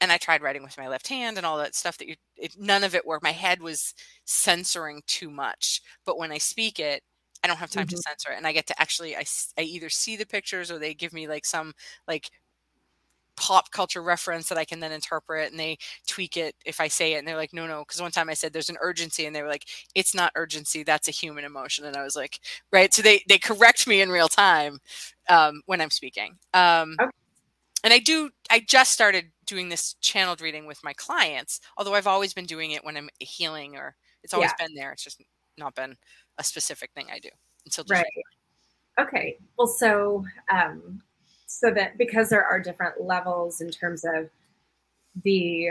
[0.00, 2.56] And I tried writing with my left hand and all that stuff that you, it,
[2.58, 3.22] none of it worked.
[3.22, 5.82] My head was censoring too much.
[6.06, 7.02] But when I speak it,
[7.44, 7.96] I don't have time mm-hmm.
[7.96, 8.38] to censor it.
[8.38, 9.24] And I get to actually, I,
[9.58, 11.74] I either see the pictures or they give me like some
[12.08, 12.30] like
[13.40, 17.14] pop culture reference that I can then interpret and they tweak it if I say
[17.14, 17.82] it and they're like, no, no.
[17.86, 20.82] Cause one time I said there's an urgency and they were like, it's not urgency.
[20.82, 21.86] That's a human emotion.
[21.86, 22.38] And I was like,
[22.70, 22.92] right.
[22.92, 24.78] So they, they correct me in real time
[25.30, 26.36] um, when I'm speaking.
[26.52, 27.10] Um, okay.
[27.82, 32.06] And I do, I just started doing this channeled reading with my clients, although I've
[32.06, 34.66] always been doing it when I'm healing or it's always yeah.
[34.66, 34.92] been there.
[34.92, 35.22] It's just
[35.56, 35.96] not been
[36.36, 37.30] a specific thing I do
[37.64, 38.04] until right.
[39.00, 39.38] Okay.
[39.56, 41.00] Well, so um,
[41.50, 44.30] so that because there are different levels in terms of
[45.24, 45.70] the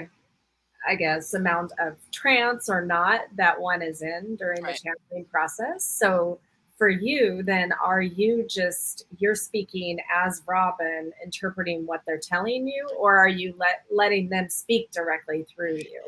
[0.87, 4.73] I guess amount of trance or not that one is in during right.
[4.73, 5.83] the channeling process.
[5.83, 6.39] So
[6.77, 12.89] for you, then are you just you're speaking as Robin, interpreting what they're telling you,
[12.97, 16.01] or are you let letting them speak directly through you?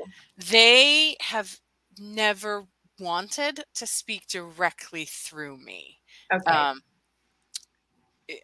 [0.49, 1.59] They have
[1.97, 2.65] never
[2.99, 5.99] wanted to speak directly through me.
[6.33, 6.51] Okay.
[6.51, 6.81] Um,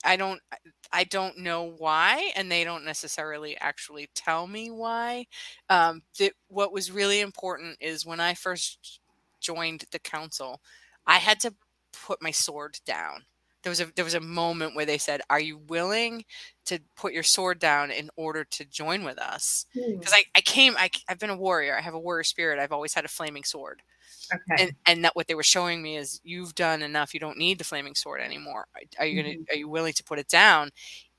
[0.03, 0.41] I don't
[0.91, 5.25] I don't know why, and they don't necessarily actually tell me why.
[5.69, 8.99] Um, that what was really important is when I first
[9.39, 10.61] joined the council,
[11.05, 11.53] I had to
[12.05, 13.25] put my sword down.
[13.67, 16.23] There was a there was a moment where they said, "Are you willing
[16.67, 20.15] to put your sword down in order to join with us?" Because hmm.
[20.15, 21.77] I, I came I, I've been a warrior.
[21.77, 22.59] I have a warrior spirit.
[22.59, 23.81] I've always had a flaming sword.
[24.33, 24.63] Okay.
[24.63, 27.13] And and that what they were showing me is you've done enough.
[27.13, 28.67] You don't need the flaming sword anymore.
[28.97, 29.53] Are you gonna mm-hmm.
[29.53, 30.69] are you willing to put it down,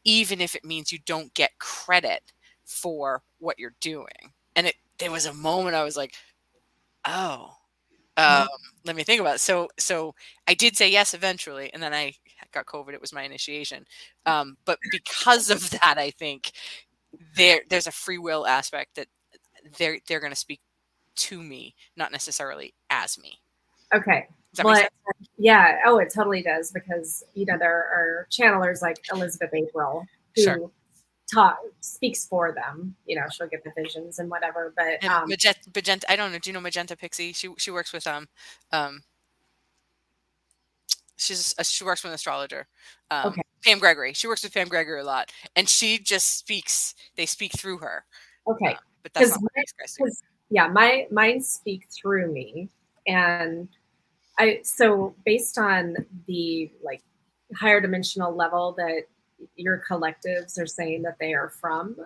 [0.05, 2.33] even if it means you don't get credit
[2.65, 4.33] for what you're doing?
[4.57, 6.15] And it there was a moment I was like,
[7.07, 7.51] oh,
[8.17, 8.43] mm-hmm.
[8.45, 8.49] um,
[8.87, 9.41] let me think about it.
[9.41, 10.15] So so
[10.47, 12.15] I did say yes eventually, and then I
[12.53, 12.95] got COVID.
[12.95, 13.87] It was my initiation.
[14.27, 16.53] Um, but because of that, I think
[17.37, 19.09] there there's a free will aspect that
[19.79, 20.61] they're they're going to speak
[21.17, 23.41] to me, not necessarily as me.
[23.93, 24.27] Okay.
[24.63, 24.87] Well,
[25.37, 25.81] yeah.
[25.85, 30.71] Oh, it totally does because you know there are channelers like Elizabeth April who sure.
[31.33, 32.97] talk speaks for them.
[33.07, 34.73] You know, she'll get the visions and whatever.
[34.77, 36.39] But and um, Magenta, Magenta, I don't know.
[36.39, 37.33] Do you know Magenta Pixie?
[37.33, 38.29] She she works with um
[38.73, 39.03] um.
[41.19, 42.67] She's a, she works with an astrologer.
[43.11, 43.43] Um, okay.
[43.65, 44.13] Pam Gregory.
[44.13, 46.95] She works with Pam Gregory a lot, and she just speaks.
[47.17, 48.05] They speak through her.
[48.47, 48.75] Okay.
[48.75, 50.09] Uh, but that's not my,
[50.51, 52.69] yeah, my mine speak through me.
[53.07, 53.69] And
[54.39, 57.03] I so based on the like
[57.57, 59.03] higher dimensional level that
[59.57, 61.97] your collectives are saying that they are from,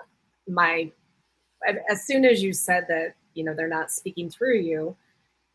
[0.49, 0.91] my
[1.89, 4.97] as soon as you said that, you know, they're not speaking through you,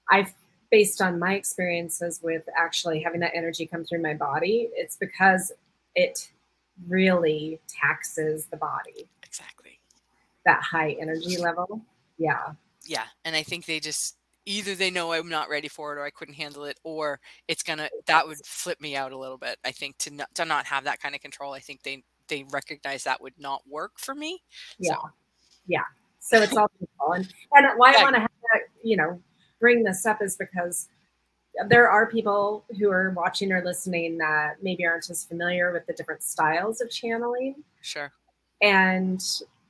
[0.10, 0.34] I've
[0.70, 5.52] based on my experiences with actually having that energy come through my body, it's because
[5.96, 6.30] it
[6.88, 9.10] really taxes the body.
[9.24, 9.80] Exactly.
[10.46, 11.82] That high energy level.
[12.18, 12.54] Yeah
[12.88, 16.06] yeah, and I think they just either they know I'm not ready for it or
[16.06, 19.58] I couldn't handle it, or it's gonna that would flip me out a little bit.
[19.66, 22.46] I think to not to not have that kind of control, I think they they
[22.52, 24.42] recognize that would not work for me.
[24.80, 25.10] Yeah, so.
[25.68, 25.84] yeah.
[26.20, 27.94] So it's all control, and and why.
[27.98, 29.22] I want to have that, you know,
[29.60, 30.88] bring this up is because
[31.70, 35.94] there are people who are watching or listening that maybe aren't as familiar with the
[35.94, 37.56] different styles of channeling.
[37.82, 38.12] Sure.
[38.62, 39.22] And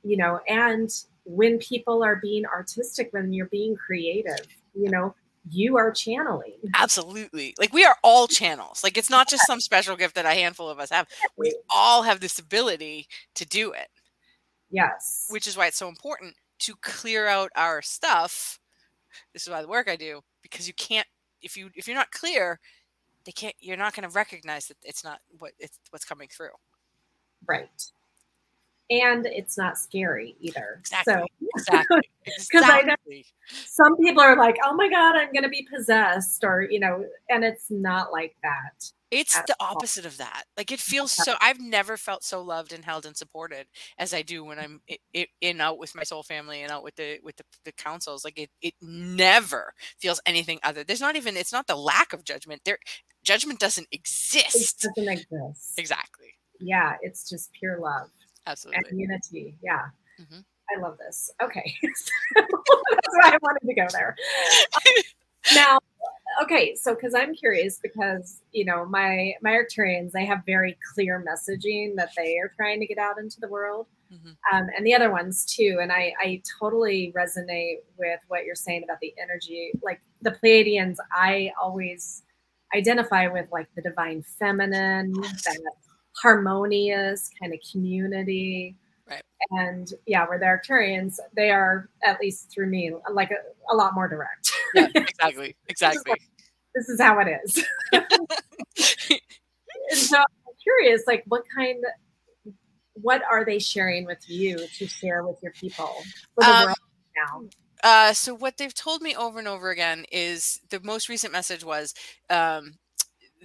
[0.04, 0.90] you know, and
[1.24, 5.14] when people are being artistic, when you're being creative, you know,
[5.50, 6.54] you are channeling.
[6.74, 7.54] Absolutely.
[7.58, 8.82] Like we are all channels.
[8.82, 11.06] Like it's not just some special gift that a handful of us have.
[11.36, 13.88] We all have this ability to do it.
[14.70, 15.26] Yes.
[15.30, 18.58] Which is why it's so important to clear out our stuff.
[19.32, 21.06] This is why the work I do because you can't
[21.42, 22.60] if you if you're not clear,
[23.24, 26.50] they can't you're not going to recognize that it's not what it's what's coming through.
[27.46, 27.68] Right
[28.90, 30.76] and it's not scary either.
[30.80, 31.14] Exactly.
[31.14, 31.26] So,
[31.56, 32.00] exactly.
[32.24, 32.92] Because exactly.
[32.92, 36.60] I know some people are like, "Oh my god, I'm going to be possessed," or
[36.60, 38.92] you know, and it's not like that.
[39.10, 39.76] It's the all.
[39.76, 40.44] opposite of that.
[40.56, 41.34] Like it feels so.
[41.40, 43.66] I've never felt so loved and held and supported
[43.98, 44.80] as I do when I'm
[45.40, 48.24] in out with my soul family and out with the with the, the councils.
[48.24, 50.84] Like it, it never feels anything other.
[50.84, 51.36] There's not even.
[51.36, 52.62] It's not the lack of judgment.
[52.64, 52.78] There,
[53.24, 54.84] judgment doesn't exist.
[54.84, 55.78] It doesn't exist.
[55.78, 56.34] Exactly.
[56.60, 58.10] Yeah, it's just pure love.
[58.46, 58.84] Absolutely.
[58.90, 59.56] And unity.
[59.62, 59.86] Yeah.
[60.20, 60.40] Mm-hmm.
[60.70, 61.30] I love this.
[61.42, 61.74] Okay.
[62.34, 62.52] That's
[63.12, 64.16] why I wanted to go there.
[65.54, 65.78] now,
[66.42, 71.24] okay, so because I'm curious because you know my my Arcturians they have very clear
[71.26, 74.30] messaging that they are trying to get out into the world, mm-hmm.
[74.54, 75.78] um, and the other ones too.
[75.80, 79.72] And I I totally resonate with what you're saying about the energy.
[79.82, 82.22] Like the Pleiadians, I always
[82.74, 85.58] identify with like the divine feminine, that
[86.20, 88.76] harmonious kind of community.
[89.50, 93.36] And yeah, where the Arcturians, they are, at least through me, like a,
[93.72, 94.50] a lot more direct.
[94.74, 95.56] Yeah, exactly.
[95.68, 96.14] Exactly.
[96.74, 97.64] this is how it is.
[97.92, 98.02] and
[99.92, 101.84] so I'm curious, like what kind
[102.94, 105.94] what are they sharing with you to share with your people
[106.34, 106.78] for the Um, world
[107.16, 107.48] now?
[107.82, 111.62] Uh, so what they've told me over and over again is the most recent message
[111.62, 111.94] was
[112.28, 112.74] um,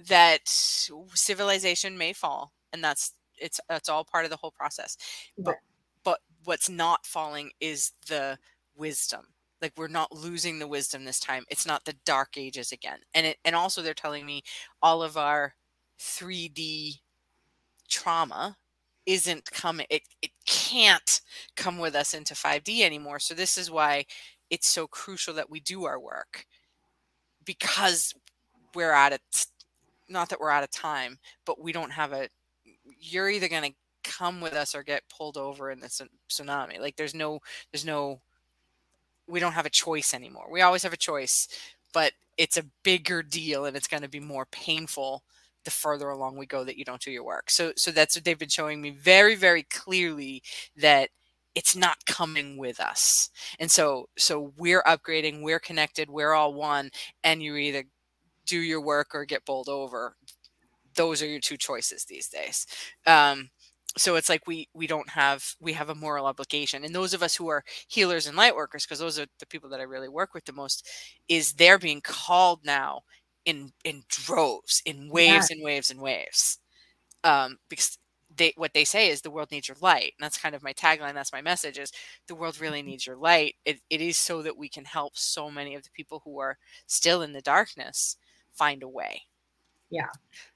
[0.08, 4.96] that civilization may fall, and that's it's it's all part of the whole process.
[5.38, 5.56] But
[6.44, 8.38] what's not falling is the
[8.76, 9.26] wisdom.
[9.62, 11.44] Like we're not losing the wisdom this time.
[11.48, 12.98] It's not the dark ages again.
[13.14, 14.42] And it and also they're telling me
[14.82, 15.54] all of our
[15.98, 17.00] 3D
[17.88, 18.56] trauma
[19.06, 21.20] isn't coming it it can't
[21.56, 23.18] come with us into 5D anymore.
[23.18, 24.04] So this is why
[24.50, 26.46] it's so crucial that we do our work
[27.44, 28.14] because
[28.74, 29.46] we're at it
[30.08, 32.28] not that we're out of time, but we don't have a
[33.00, 35.88] you're either going to come with us or get pulled over in the
[36.30, 36.80] tsunami.
[36.80, 37.40] Like there's no
[37.72, 38.20] there's no
[39.26, 40.48] we don't have a choice anymore.
[40.50, 41.48] We always have a choice,
[41.92, 45.22] but it's a bigger deal and it's going to be more painful
[45.64, 47.50] the further along we go that you don't do your work.
[47.50, 50.42] So so that's what they've been showing me very very clearly
[50.76, 51.10] that
[51.54, 53.30] it's not coming with us.
[53.58, 56.90] And so so we're upgrading, we're connected, we're all one
[57.22, 57.84] and you either
[58.46, 60.16] do your work or get bowled over.
[60.96, 62.66] Those are your two choices these days.
[63.06, 63.50] Um
[63.96, 67.22] so it's like we we don't have we have a moral obligation and those of
[67.22, 70.08] us who are healers and light workers because those are the people that i really
[70.08, 70.88] work with the most
[71.28, 73.02] is they're being called now
[73.44, 76.58] in in droves in waves and waves and waves.
[77.24, 77.98] Um because
[78.36, 80.72] they what they say is the world needs your light and that's kind of my
[80.72, 81.92] tagline that's my message is
[82.28, 83.54] the world really needs your light.
[83.64, 86.58] It, it is so that we can help so many of the people who are
[86.86, 88.16] still in the darkness
[88.52, 89.22] find a way.
[89.90, 90.08] Yeah.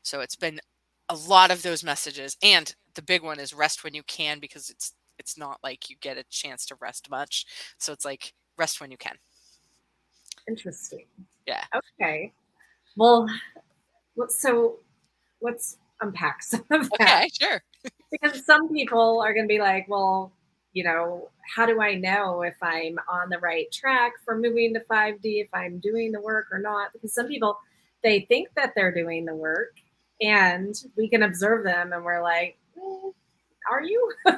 [0.03, 0.61] so it's been
[1.09, 4.69] a lot of those messages and the big one is rest when you can because
[4.71, 7.47] it's it's not like you get a chance to rest much
[7.79, 9.17] so it's like rest when you can
[10.49, 11.05] Interesting.
[11.47, 11.63] Yeah.
[12.01, 12.33] Okay.
[12.97, 13.29] Well,
[14.29, 14.79] so
[15.43, 17.01] let's unpack some of that.
[17.01, 17.63] okay sure
[18.11, 20.33] because some people are going to be like, well,
[20.73, 24.81] you know, how do I know if I'm on the right track for moving to
[24.81, 26.93] 5D, if I'm doing the work or not?
[26.93, 27.59] Because some people,
[28.03, 29.75] they think that they're doing the work
[30.23, 33.13] and we can observe them and we're like, "Mm,
[33.71, 34.13] are you?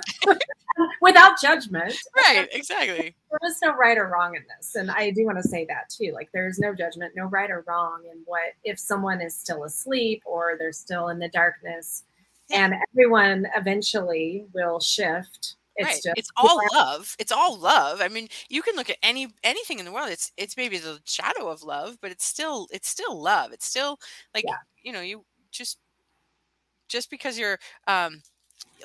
[1.03, 1.95] Without judgment.
[2.17, 4.75] right exactly There is no right or wrong in this.
[4.77, 6.13] And I do want to say that too.
[6.15, 10.23] Like, there's no judgment, no right or wrong in what, if someone is still asleep
[10.25, 12.05] or they're still in the darkness.
[12.53, 15.57] And everyone eventually will shift.
[15.77, 16.01] It's right.
[16.03, 17.15] just it's all love.
[17.19, 18.01] It's all love.
[18.01, 20.11] I mean, you can look at any anything in the world.
[20.11, 23.53] It's it's maybe the shadow of love, but it's still it's still love.
[23.53, 23.99] It's still
[24.35, 24.57] like Yeah.
[24.83, 25.79] you know you just
[26.91, 28.23] just because you're um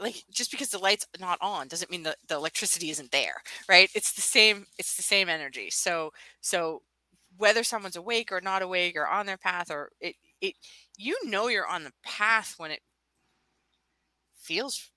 [0.02, 3.36] like just because the light's not on doesn't mean that the electricity isn't there
[3.70, 6.82] right it's the same it's the same energy so so
[7.38, 10.56] whether someone's awake or not awake or on their path or it it
[10.98, 12.82] you know you're on the path when it
[14.36, 14.92] feels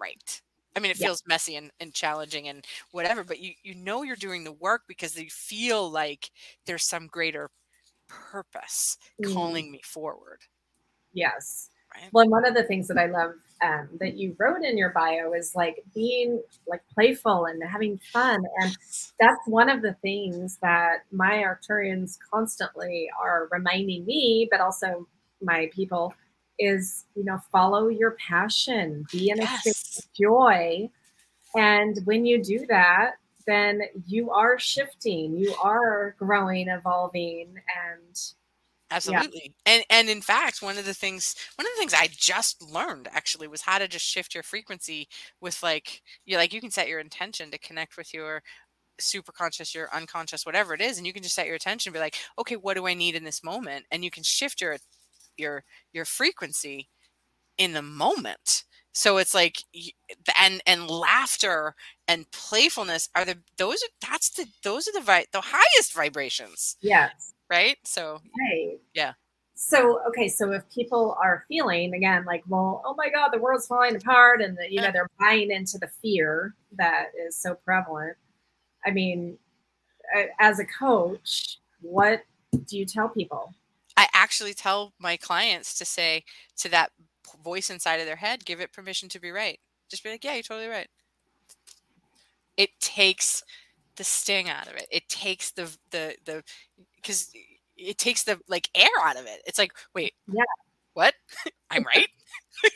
[0.00, 0.42] right
[0.76, 1.08] i mean it Yeah.
[1.08, 4.82] feels messy and, and challenging and whatever but you you know you're doing the work
[4.88, 6.30] because you feel like
[6.66, 7.50] there's some greater
[8.08, 9.64] purpose Mm.
[9.64, 10.42] calling me forward
[11.12, 11.70] Yes.
[11.94, 14.76] Right Well, and one of the things that I love um, that you wrote in
[14.76, 18.42] your bio is like being like playful and having fun.
[18.60, 18.76] And
[19.18, 25.06] that's one of the things that my Arcturians constantly are reminding me, but also
[25.40, 26.12] my people,
[26.58, 30.88] is you know, follow your passion, be in a state yes of joy.
[31.54, 33.12] And when you do that,
[33.46, 37.54] then you are shifting, you are growing, evolving,
[37.88, 38.32] and
[38.90, 39.54] Absolutely.
[39.66, 43.08] And and in fact, one of the things one of the things I just learned
[43.10, 45.08] actually was how to just shift your frequency
[45.40, 48.42] with like you like you can set your intention to connect with your
[49.00, 51.98] super conscious, your unconscious, whatever it is, and you can just set your attention be
[52.00, 53.86] like, okay, what do I need in this moment?
[53.90, 54.78] And you can shift your
[55.38, 56.88] your your frequency
[57.58, 58.64] in the moment.
[58.94, 59.58] So it's like
[60.40, 61.74] and and laughter
[62.06, 66.76] and playfulness are the those are that's the those are the vi- the highest vibrations,
[66.80, 67.34] yes.
[67.50, 67.76] right?
[67.84, 68.78] So Right.
[68.94, 69.14] Yeah.
[69.56, 73.66] So okay, so if people are feeling again like, well, oh my God, the world's
[73.66, 78.16] falling apart, and the, you know they're buying into the fear that is so prevalent.
[78.86, 79.38] I mean,
[80.38, 82.22] as a coach, what
[82.66, 83.54] do you tell people?
[83.96, 86.24] I actually tell my clients to say
[86.58, 86.90] to that
[87.42, 89.58] voice inside of their head, give it permission to be right.
[89.90, 90.88] Just be like, yeah, you're totally right.
[92.56, 93.42] It takes
[93.96, 94.86] the sting out of it.
[94.90, 96.42] It takes the the the
[96.96, 97.30] because
[97.76, 99.42] it takes the like air out of it.
[99.46, 100.42] It's like, wait, Yeah.
[100.94, 101.14] what?
[101.70, 102.08] I'm right.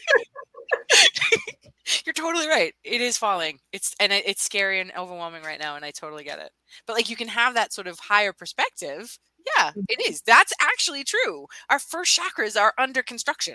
[2.04, 2.74] You're totally right.
[2.84, 3.58] It is falling.
[3.72, 6.50] It's and it, it's scary and overwhelming right now, and I totally get it.
[6.86, 9.18] But like you can have that sort of higher perspective.
[9.56, 10.12] Yeah, it mm-hmm.
[10.12, 10.20] is.
[10.22, 11.46] That's actually true.
[11.70, 13.54] Our first chakras are under construction.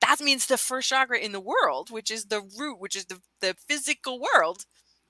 [0.00, 3.20] That means the first chakra in the world, which is the root, which is the,
[3.40, 4.64] the physical world,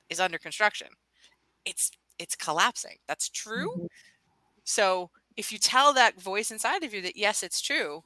[0.08, 0.88] is under construction.
[1.64, 2.96] It's it's collapsing.
[3.06, 3.70] That's true.
[3.70, 3.86] Mm-hmm.
[4.64, 8.02] So if you tell that voice inside of you that yes, it's true,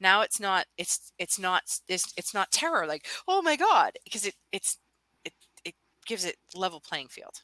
[0.00, 4.24] now it's not it's it's not it's, it's not terror like oh my god because
[4.24, 4.78] it it's
[5.24, 5.32] it
[5.64, 5.74] it
[6.06, 7.42] gives it level playing field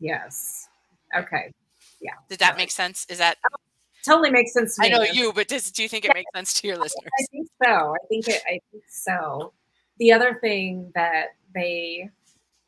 [0.00, 0.68] yes
[1.16, 1.52] okay
[2.00, 3.56] yeah did that make sense is that oh,
[4.04, 6.66] totally makes sense i know you but does do you think it makes sense to
[6.66, 9.52] your listeners i think so i think it i think so
[9.98, 12.08] the other thing that they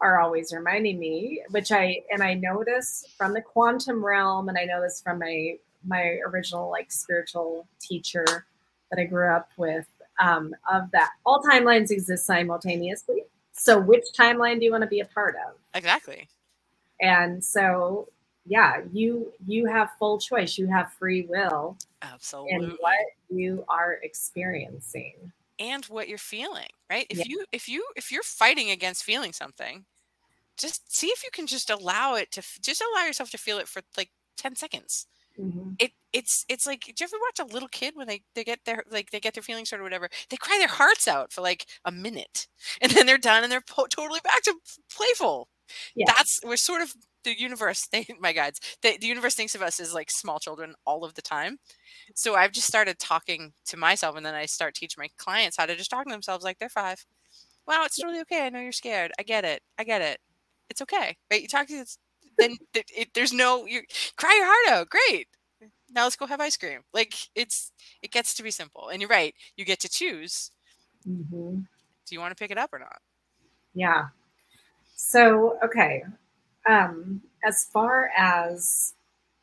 [0.01, 4.59] are always reminding me which i and i know this from the quantum realm and
[4.59, 5.57] i know this from my
[5.87, 8.47] my original like spiritual teacher
[8.91, 9.87] that I grew up with
[10.21, 13.25] um, of that all timelines exist simultaneously.
[13.53, 15.55] So which timeline do you want to be a part of?
[15.75, 16.29] Exactly.
[17.01, 18.09] And so
[18.47, 20.59] yeah, you you have full choice.
[20.59, 21.77] You have free will.
[22.03, 22.55] Absolutely.
[22.55, 22.99] In what
[23.31, 25.33] you are experiencing.
[25.59, 27.07] And what you're feeling, right?
[27.09, 27.25] If yeah.
[27.29, 29.85] you if you if you're fighting against feeling something,
[30.59, 33.69] just see if you can just allow it to just allow yourself to feel it
[33.69, 35.07] for like 10 seconds
[35.41, 35.73] Mm-hmm.
[35.81, 38.61] It it's it's like do you ever watch a little kid when they they get
[38.65, 41.41] their like they get their feelings hurt or whatever they cry their hearts out for
[41.41, 42.47] like a minute
[42.81, 44.55] and then they're done and they're po- totally back to
[44.95, 45.49] playful.
[45.97, 46.05] Yeah.
[46.07, 46.95] That's we're sort of
[47.25, 47.89] the universe.
[47.93, 51.15] They my guides the, the universe thinks of us as like small children all of
[51.15, 51.59] the time.
[52.15, 55.67] So I've just started talking to myself and then I start teaching my clients how
[55.67, 57.05] to just talk to themselves like they're five.
[57.67, 58.47] Wow, it's totally okay.
[58.47, 59.13] I know you're scared.
[59.19, 59.63] I get it.
[59.79, 60.19] I get it.
[60.69, 61.17] It's okay.
[61.31, 61.43] Right?
[61.43, 61.85] You talk to
[62.39, 63.83] then it, it, there's no you
[64.17, 64.91] cry your heart out.
[64.91, 65.29] Great.
[65.91, 66.81] Now let's go have ice cream.
[66.93, 67.73] Like it's
[68.03, 68.89] it gets to be simple.
[68.89, 69.35] And you're right.
[69.57, 70.51] You get to choose.
[71.09, 71.61] Mm-hmm.
[72.07, 72.99] Do you want to pick it up or not?
[73.75, 74.07] Yeah.
[74.97, 76.03] So okay.
[76.69, 78.95] Um, as far as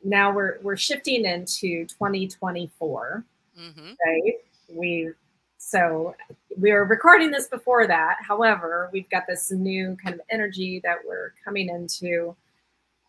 [0.04, 3.26] now we're we're shifting into 2024.
[3.60, 3.92] Mm-hmm.
[4.06, 4.34] Right.
[4.70, 5.12] We
[5.58, 6.16] so
[6.58, 8.18] we were recording this before that.
[8.28, 12.36] However, we've got this new kind of energy that we're coming into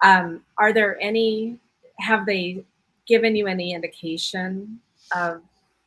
[0.03, 1.59] um, are there any,
[1.99, 2.65] have they
[3.07, 4.81] given you any indication
[5.15, 5.41] of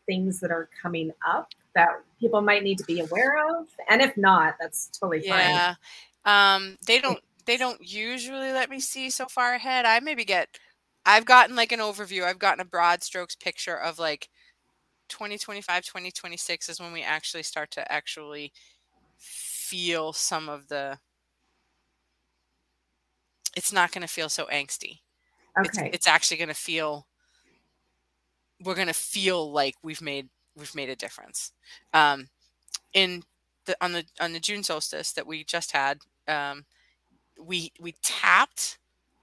[0.05, 3.67] things that are coming up that people might need to be aware of?
[3.89, 5.39] And if not, that's totally fine.
[5.39, 5.75] Yeah.
[6.25, 9.85] Um, they don't, they don't usually let me see so far ahead.
[9.85, 10.49] I maybe get,
[11.05, 12.23] I've gotten like an overview.
[12.23, 14.29] I've gotten a broad strokes picture of like
[15.09, 18.51] 2025, 2026 is when we actually start to actually
[19.17, 20.99] feel some of the
[23.55, 24.99] it's not going to feel so angsty.
[25.57, 25.87] Okay.
[25.87, 27.07] It's, it's actually going to feel
[28.63, 31.51] we're going to feel like we've made we've made a difference.
[31.93, 32.27] Um,
[32.93, 33.23] in
[33.65, 36.65] the on the on the June solstice that we just had, um,
[37.39, 38.77] we we tapped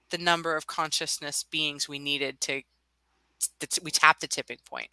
[0.09, 2.61] the number of consciousness beings we needed to,
[3.81, 4.89] we tapped the tipping point.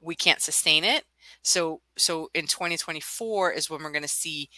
[0.00, 1.04] We can't sustain it.
[1.42, 4.50] So so in 2024 is when we're going to see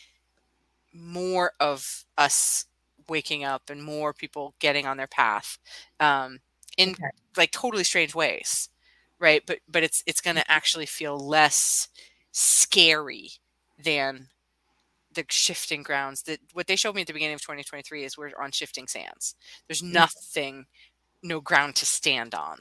[0.93, 2.67] more of us
[3.09, 5.59] waking up and more people getting on their path
[6.01, 6.41] um,
[6.77, 7.11] in okay.
[7.37, 8.69] like totally strange ways
[9.19, 10.53] right but but it's it's going to mm-hmm.
[10.53, 11.89] actually feel less
[12.31, 13.31] scary
[13.83, 14.29] than
[15.15, 18.31] the shifting grounds that what they showed me at the beginning of 2023 is we're
[18.41, 19.35] on shifting sands
[19.69, 19.93] there's mm.
[19.93, 20.67] nothing
[21.23, 22.59] no ground to stand on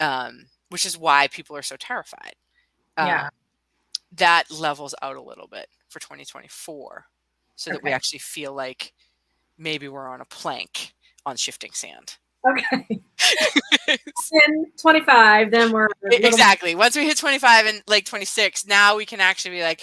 [0.00, 2.34] um, which is why people are so terrified
[2.98, 3.30] yeah um,
[4.14, 7.06] that levels out a little bit for 2024
[7.56, 7.76] so okay.
[7.76, 8.92] that we actually feel like
[9.58, 10.92] maybe we're on a plank
[11.24, 12.16] on shifting sand.
[12.48, 13.00] Okay.
[13.88, 16.74] in 25, then we're exactly.
[16.74, 19.80] Once we hit 25 and like 26, now we can actually be like,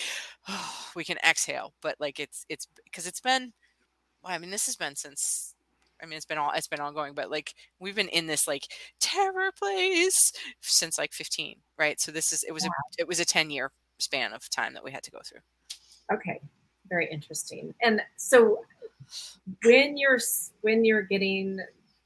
[0.49, 1.73] oh, we can exhale.
[1.81, 3.53] But like it's it's because it's been.
[4.23, 5.55] Well, I mean, this has been since.
[6.01, 8.63] I mean, it's been all it's been ongoing, but like we've been in this like
[9.01, 10.31] terror place
[10.61, 11.99] since like 15, right?
[11.99, 12.69] So this is it was wow.
[12.69, 15.41] a it was a 10 year span of time that we had to go through.
[16.11, 16.39] Okay,
[16.89, 17.73] very interesting.
[17.81, 18.61] And so
[19.63, 20.19] when you're
[20.61, 21.59] when you're getting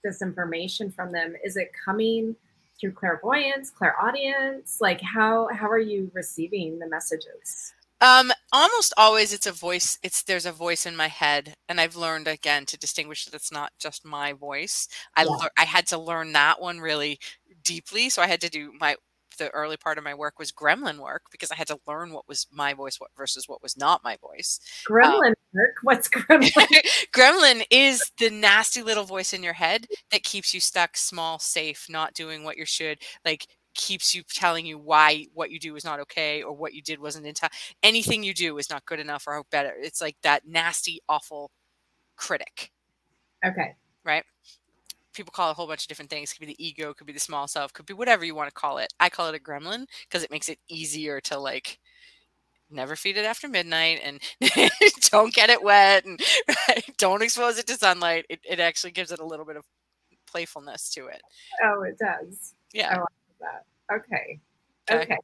[0.04, 2.36] this information from them is it coming
[2.80, 7.74] through clairvoyance clairaudience like how how are you receiving the messages
[8.04, 11.96] um almost always it's a voice it's there's a voice in my head and i've
[11.96, 15.48] learned again to distinguish that it's not just my voice i yeah.
[15.58, 17.18] i had to learn that one really
[17.64, 18.96] deeply so i had to do my
[19.38, 22.28] the early part of my work was gremlin work because I had to learn what
[22.28, 24.60] was my voice what, versus what was not my voice.
[24.90, 25.76] Gremlin um, work?
[25.82, 26.52] What's gremlin?
[27.16, 31.88] gremlin is the nasty little voice in your head that keeps you stuck, small, safe,
[31.90, 33.00] not doing what you should.
[33.26, 36.82] Like keeps you telling you why what you do is not okay or what you
[36.82, 37.50] did wasn't in time.
[37.82, 39.74] Anything you do is not good enough or better.
[39.80, 41.52] It's like that nasty, awful
[42.16, 42.72] critic.
[43.46, 43.76] Okay.
[44.04, 44.24] Right?
[45.14, 46.32] People call it a whole bunch of different things.
[46.32, 48.50] It could be the ego, could be the small self, could be whatever you want
[48.50, 48.92] to call it.
[49.00, 51.80] I call it a gremlin because it makes it easier to like
[52.70, 54.20] never feed it after midnight and
[55.12, 56.20] don't get it wet and
[56.68, 56.84] right?
[56.98, 58.26] don't expose it to sunlight.
[58.30, 59.66] It, it actually gives it a little bit of
[60.26, 61.22] playfulness to it.
[61.64, 62.56] Oh, it does.
[62.74, 62.96] Yeah.
[62.96, 63.08] I like
[63.44, 63.66] that.
[63.96, 64.40] Okay.
[64.90, 65.04] okay.
[65.04, 65.18] Okay.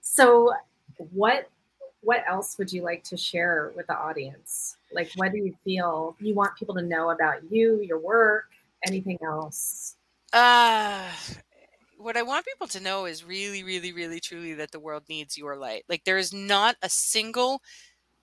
[0.00, 0.52] So
[1.12, 1.48] what
[2.00, 4.76] what else would you like to share with the audience?
[4.92, 8.46] Like what do you feel you want people to know about you, your work,
[8.86, 9.96] anything else?
[10.32, 11.10] Uh
[11.98, 15.36] what I want people to know is really, really, really, truly that the world needs
[15.36, 15.84] your light.
[15.88, 17.62] Like there is not a single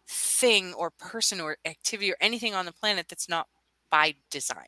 [0.07, 3.47] thing or person or activity or anything on the planet that's not
[3.89, 4.67] by design.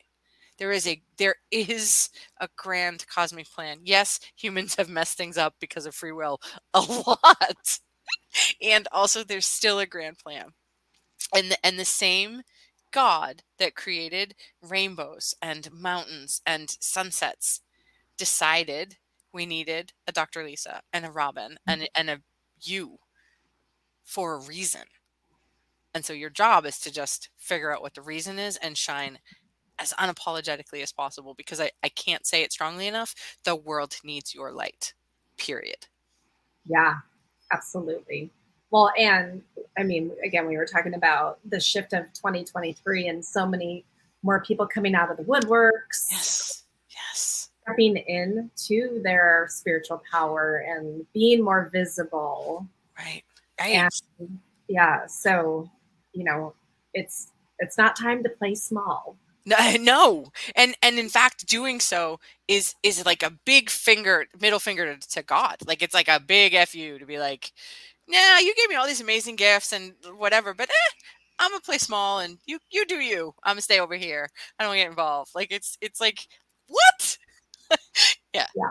[0.57, 3.79] There is a there is a grand cosmic plan.
[3.83, 6.39] Yes, humans have messed things up because of free will
[6.73, 7.79] a lot.
[8.61, 10.49] and also there's still a grand plan.
[11.35, 12.43] And the, and the same
[12.91, 17.61] God that created rainbows and mountains and sunsets
[18.17, 18.97] decided
[19.33, 20.43] we needed a Dr.
[20.43, 22.21] Lisa and a Robin and, and a
[22.61, 22.99] you
[24.03, 24.83] for a reason.
[25.93, 29.19] And so your job is to just figure out what the reason is and shine
[29.79, 33.15] as unapologetically as possible because I, I can't say it strongly enough.
[33.43, 34.93] The world needs your light,
[35.37, 35.87] period.
[36.65, 36.95] Yeah,
[37.51, 38.31] absolutely.
[38.71, 39.41] Well, and
[39.77, 43.85] I mean, again, we were talking about the shift of 2023 and so many
[44.23, 46.07] more people coming out of the woodworks.
[46.11, 46.63] Yes.
[46.89, 47.49] Yes.
[47.61, 52.67] Stepping into their spiritual power and being more visible.
[52.97, 53.23] Right.
[53.59, 53.89] Right.
[54.19, 55.05] And, yeah.
[55.05, 55.69] So,
[56.13, 56.53] you know,
[56.93, 59.15] it's it's not time to play small.
[59.79, 64.95] No, and and in fact, doing so is is like a big finger, middle finger
[64.95, 65.57] to, to God.
[65.67, 67.51] Like it's like a big fu to be like,
[68.07, 70.93] yeah, you gave me all these amazing gifts and whatever, but eh,
[71.39, 73.33] I'm gonna play small and you you do you.
[73.43, 74.29] I'm gonna stay over here.
[74.59, 75.31] I don't get involved.
[75.35, 76.27] Like it's it's like
[76.67, 77.17] what?
[78.33, 78.47] yeah.
[78.55, 78.69] Yeah.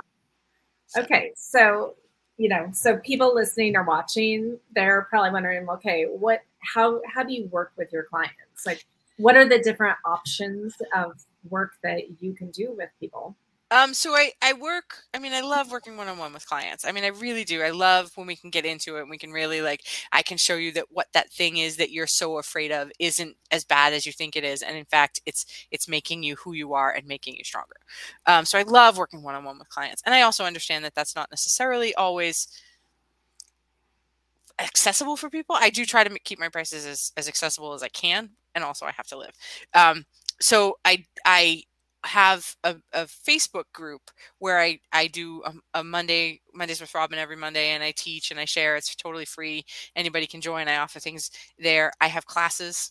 [0.97, 1.95] Okay, so
[2.37, 7.33] you know, so people listening or watching, they're probably wondering, okay, what, how, how do
[7.33, 8.67] you work with your clients?
[8.67, 8.85] Like,
[9.17, 11.13] what are the different options of
[11.49, 13.37] work that you can do with people?
[13.71, 16.85] Um, so I, I work, I mean, I love working one-on-one with clients.
[16.85, 17.63] I mean, I really do.
[17.63, 20.37] I love when we can get into it and we can really like, I can
[20.37, 23.93] show you that what that thing is that you're so afraid of isn't as bad
[23.93, 24.63] as you think it is.
[24.63, 27.77] And in fact, it's, it's making you who you are and making you stronger.
[28.27, 30.03] Um, so I love working one-on-one with clients.
[30.05, 32.47] And I also understand that that's not necessarily always
[34.59, 35.57] accessible for people.
[35.59, 38.87] I do try to keep my prices as, as accessible as I can and also
[38.87, 39.33] I have to live.
[39.75, 40.05] Um,
[40.41, 41.63] so I I
[42.05, 47.19] have a, a, Facebook group where I I do a, a, Monday Mondays with Robin
[47.19, 48.77] every Monday, and I teach and I share.
[48.77, 49.65] It's totally free.
[49.97, 50.69] Anybody can join.
[50.69, 51.93] I offer things there.
[52.01, 52.91] I have classes.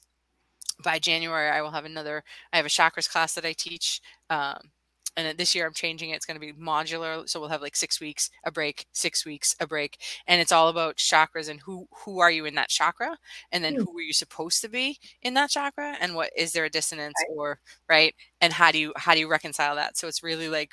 [0.83, 2.23] By January, I will have another.
[2.51, 4.01] I have a chakras class that I teach.
[4.31, 4.57] Um,
[5.15, 6.15] and this year I'm changing it.
[6.15, 9.55] It's going to be modular, so we'll have like six weeks a break, six weeks
[9.59, 13.17] a break, and it's all about chakras and who who are you in that chakra,
[13.51, 13.83] and then mm.
[13.83, 17.15] who are you supposed to be in that chakra, and what is there a dissonance
[17.27, 17.35] right.
[17.35, 17.59] or
[17.89, 19.97] right, and how do you how do you reconcile that?
[19.97, 20.71] So it's really like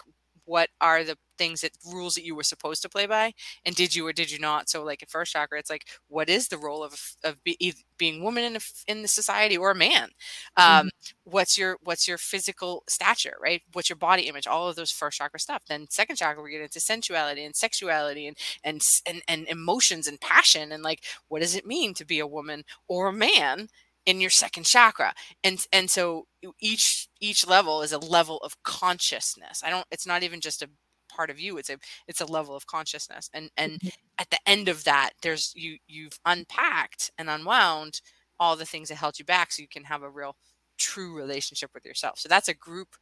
[0.51, 3.33] what are the things that rules that you were supposed to play by
[3.65, 4.69] and did you or did you not?
[4.69, 7.57] So like at first chakra it's like what is the role of of be,
[7.97, 10.09] being woman in a, in the society or a man?
[10.57, 10.89] Um, mm-hmm.
[11.23, 13.63] what's your what's your physical stature right?
[13.73, 14.49] What's your body image?
[14.49, 15.63] All of those first chakra stuff.
[15.69, 20.21] Then second chakra we get into sensuality and sexuality and and and, and emotions and
[20.21, 23.69] passion and like what does it mean to be a woman or a man
[24.07, 25.15] in your second chakra.
[25.45, 26.27] And and so
[26.61, 29.63] each each level is a level of consciousness.
[29.65, 30.69] I don't it's not even just a
[31.13, 31.77] part of you it's a
[32.07, 33.29] it's a level of consciousness.
[33.33, 33.89] And and mm-hmm.
[34.19, 38.01] at the end of that there's you you've unpacked and unwound
[38.39, 40.37] all the things that held you back so you can have a real
[40.79, 42.19] true relationship with yourself.
[42.19, 42.97] So that's a group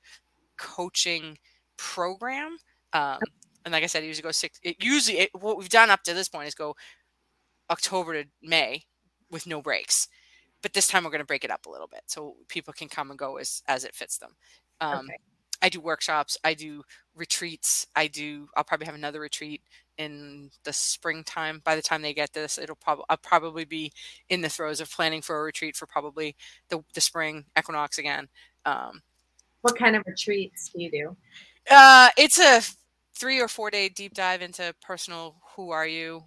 [0.59, 1.39] coaching
[1.79, 2.59] program
[2.93, 3.19] um
[3.65, 6.03] and like i said it usually goes six it usually it, what we've done up
[6.03, 6.75] to this point is go
[7.71, 8.83] october to may
[9.31, 10.09] with no breaks
[10.63, 12.89] but this time we're going to break it up a little bit so people can
[12.89, 14.35] come and go as as it fits them.
[14.81, 15.19] Um, okay.
[15.61, 16.85] I do workshops, I do
[17.17, 18.49] retreats, I do.
[18.57, 19.63] I'll probably have another retreat
[19.97, 21.61] in the springtime.
[21.65, 23.93] By the time they get this, it'll probably I'll probably be
[24.29, 26.37] in the throes of planning for a retreat for probably
[26.69, 28.29] the the spring equinox again.
[28.65, 29.03] Um,
[29.63, 31.17] what kind of retreats do you do?
[31.71, 32.63] Uh, it's a
[33.15, 36.23] three or four day deep dive into personal who are you,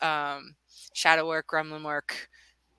[0.00, 0.54] um,
[0.94, 2.28] shadow work, gremlin work,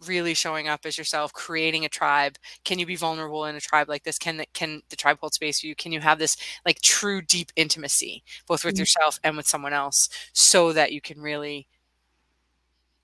[0.05, 2.37] really showing up as yourself creating a tribe?
[2.63, 4.17] Can you be vulnerable in a tribe like this?
[4.17, 5.75] Can the, can the tribe hold space for you?
[5.75, 8.81] Can you have this like true deep intimacy both with mm-hmm.
[8.81, 11.67] yourself and with someone else so that you can really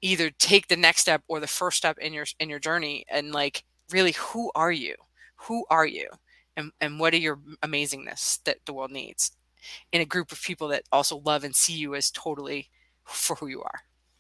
[0.01, 3.31] either take the next step or the first step in your in your journey and
[3.31, 4.95] like really who are you?
[5.35, 6.09] Who are you?
[6.55, 9.31] And, and what are your amazingness that the world needs?
[9.91, 12.69] In a group of people that also love and see you as totally
[13.05, 13.79] for who you are.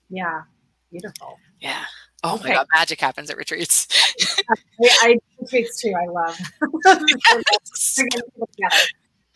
[0.09, 0.41] Yeah.
[0.89, 1.37] Beautiful.
[1.59, 1.85] Yeah
[2.23, 2.49] oh okay.
[2.49, 3.87] my god magic happens at retreats
[4.49, 4.55] I,
[5.01, 6.37] I retreats too i love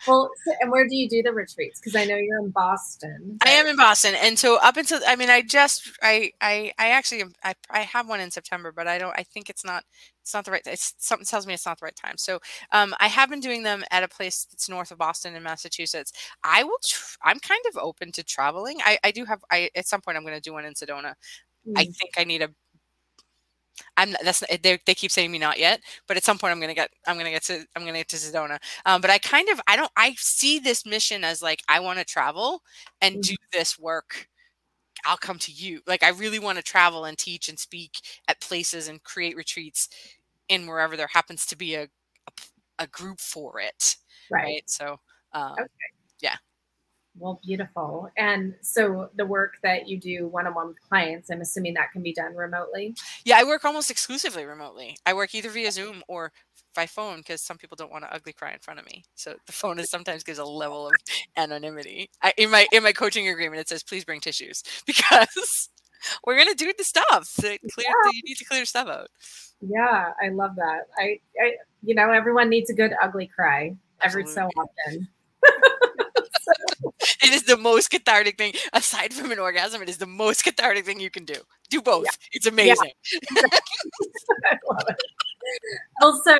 [0.07, 1.79] Well, so, and where do you do the retreats?
[1.79, 3.37] Because I know you're in Boston.
[3.45, 6.89] I am in Boston, and so up until I mean, I just I I I
[6.89, 9.17] actually I I have one in September, but I don't.
[9.17, 9.83] I think it's not
[10.21, 10.61] it's not the right.
[10.65, 12.17] It's something tells me it's not the right time.
[12.17, 12.39] So
[12.71, 16.13] um, I have been doing them at a place that's north of Boston in Massachusetts.
[16.43, 16.79] I will.
[16.87, 18.77] Tr- I'm kind of open to traveling.
[18.85, 19.41] I I do have.
[19.51, 21.15] I at some point I'm going to do one in Sedona.
[21.67, 21.73] Mm.
[21.75, 22.49] I think I need a
[23.95, 26.73] I'm that's they, they keep saying me not yet, but at some point I'm gonna
[26.73, 28.57] get I'm gonna get to I'm gonna get to Sedona.
[28.85, 31.99] Um, but I kind of I don't I see this mission as like I want
[31.99, 32.61] to travel
[33.01, 33.21] and mm-hmm.
[33.21, 34.27] do this work.
[35.05, 35.81] I'll come to you.
[35.87, 39.89] Like I really want to travel and teach and speak at places and create retreats
[40.49, 42.31] in wherever there happens to be a a,
[42.79, 43.95] a group for it.
[44.31, 44.43] Right.
[44.43, 44.63] right?
[44.69, 44.99] So
[45.33, 45.69] um, okay.
[46.21, 46.35] yeah.
[47.19, 48.09] Well, beautiful.
[48.15, 51.91] And so the work that you do one on one with clients, I'm assuming that
[51.91, 52.95] can be done remotely?
[53.25, 54.97] Yeah, I work almost exclusively remotely.
[55.05, 56.31] I work either via Zoom or
[56.75, 59.03] by phone because some people don't want to ugly cry in front of me.
[59.15, 60.93] So the phone is sometimes gives a level of
[61.35, 62.09] anonymity.
[62.21, 65.69] I, in my in my coaching agreement, it says please bring tissues because
[66.23, 67.33] we're gonna do the stuff.
[67.39, 68.11] Clear, yeah.
[68.13, 69.09] you need to clear stuff out.
[69.59, 70.81] Yeah, I love that.
[70.97, 74.53] I, I you know, everyone needs a good ugly cry every Absolutely.
[74.53, 75.07] so often.
[77.23, 80.85] it is the most cathartic thing aside from an orgasm it is the most cathartic
[80.85, 81.33] thing you can do
[81.69, 82.11] do both yeah.
[82.33, 82.91] it's amazing
[83.35, 83.41] yeah.
[83.41, 83.63] It.
[86.01, 86.37] also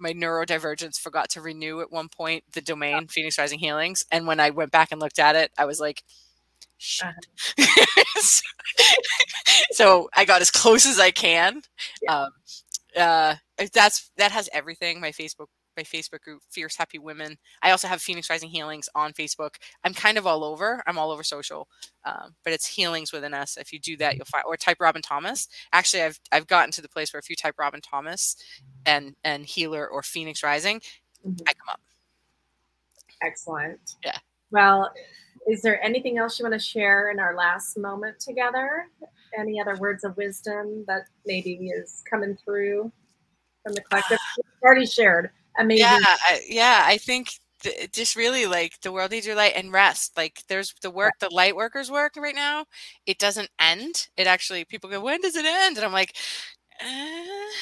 [0.00, 4.04] my neurodivergence forgot to renew at one point the domain Phoenix Rising Healings.
[4.10, 6.02] And when I went back and looked at it, I was like,
[7.02, 7.12] uh-huh.
[9.72, 11.62] so I got as close as I can.
[12.02, 12.22] Yeah.
[12.22, 12.30] Um,
[12.96, 13.34] uh,
[13.72, 15.00] that's that has everything.
[15.00, 15.46] My Facebook
[15.78, 17.38] my Facebook group, Fierce Happy Women.
[17.62, 19.54] I also have Phoenix Rising Healings on Facebook.
[19.84, 20.82] I'm kind of all over.
[20.86, 21.68] I'm all over social,
[22.04, 23.56] um, but it's Healings Within Us.
[23.56, 25.48] If you do that, you'll find or type Robin Thomas.
[25.72, 28.36] Actually, I've I've gotten to the place where if you type Robin Thomas
[28.84, 30.80] and and Healer or Phoenix Rising,
[31.26, 31.42] mm-hmm.
[31.46, 31.80] I come up.
[33.22, 33.80] Excellent.
[34.04, 34.18] Yeah.
[34.50, 34.92] Well,
[35.46, 38.86] is there anything else you want to share in our last moment together?
[39.38, 42.92] Any other words of wisdom that maybe is coming through
[43.62, 44.18] from the collective?
[44.62, 45.80] already shared amazing.
[45.80, 46.82] Yeah, I, yeah.
[46.86, 47.30] I think
[47.62, 50.16] th- just really like the world needs your light and rest.
[50.16, 52.64] Like there's the work, the light workers work right now.
[53.06, 54.08] It doesn't end.
[54.16, 55.76] It actually people go, when does it end?
[55.76, 56.16] And I'm like,
[56.80, 56.86] uh,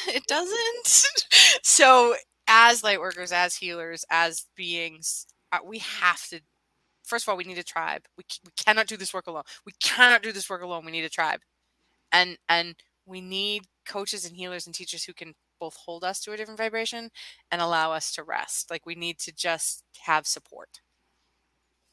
[0.08, 1.16] it doesn't.
[1.64, 2.14] so
[2.48, 6.40] as light workers, as healers, as beings, uh, we have to.
[7.04, 8.02] First of all, we need a tribe.
[8.18, 9.44] We, we cannot do this work alone.
[9.66, 10.84] We cannot do this work alone.
[10.84, 11.40] We need a tribe,
[12.12, 12.74] and and
[13.06, 16.58] we need coaches and healers and teachers who can both hold us to a different
[16.58, 17.10] vibration
[17.50, 18.70] and allow us to rest.
[18.70, 20.80] Like we need to just have support.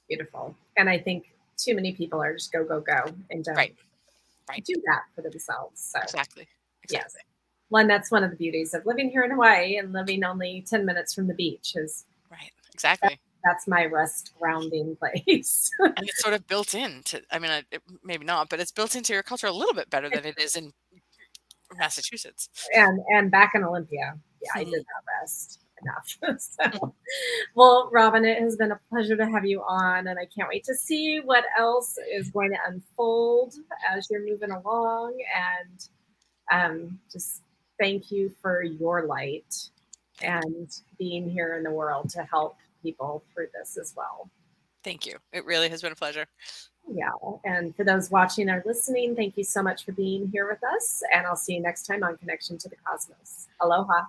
[0.08, 0.56] Beautiful.
[0.78, 3.76] And I think too many people are just go, go, go and don't right.
[4.50, 4.64] Right.
[4.66, 5.82] do that for themselves.
[5.82, 6.48] So exactly.
[6.84, 7.20] exactly.
[7.20, 7.26] Yes.
[7.70, 10.64] Well, and that's one of the beauties of living here in Hawaii and living only
[10.70, 12.52] 10 minutes from the beach is right.
[12.74, 13.20] Exactly.
[13.44, 15.72] that's my rest grounding place.
[15.80, 19.14] and it's sort of built into, I mean, it, maybe not, but it's built into
[19.14, 20.72] your culture a little bit better than it is in
[21.78, 22.50] Massachusetts.
[22.76, 24.18] And and back in Olympia.
[24.42, 26.40] Yeah, I did not rest enough.
[26.40, 26.96] so,
[27.56, 30.64] well, Robin, it has been a pleasure to have you on, and I can't wait
[30.66, 33.54] to see what else is going to unfold
[33.90, 35.18] as you're moving along.
[35.36, 35.88] And
[36.52, 37.42] um, just
[37.80, 39.70] thank you for your light
[40.22, 44.30] and being here in the world to help people through this as well.
[44.84, 45.18] Thank you.
[45.32, 46.28] It really has been a pleasure.
[46.88, 47.12] Yeah.
[47.44, 51.02] And for those watching or listening, thank you so much for being here with us.
[51.14, 53.48] And I'll see you next time on Connection to the Cosmos.
[53.62, 54.04] Aloha.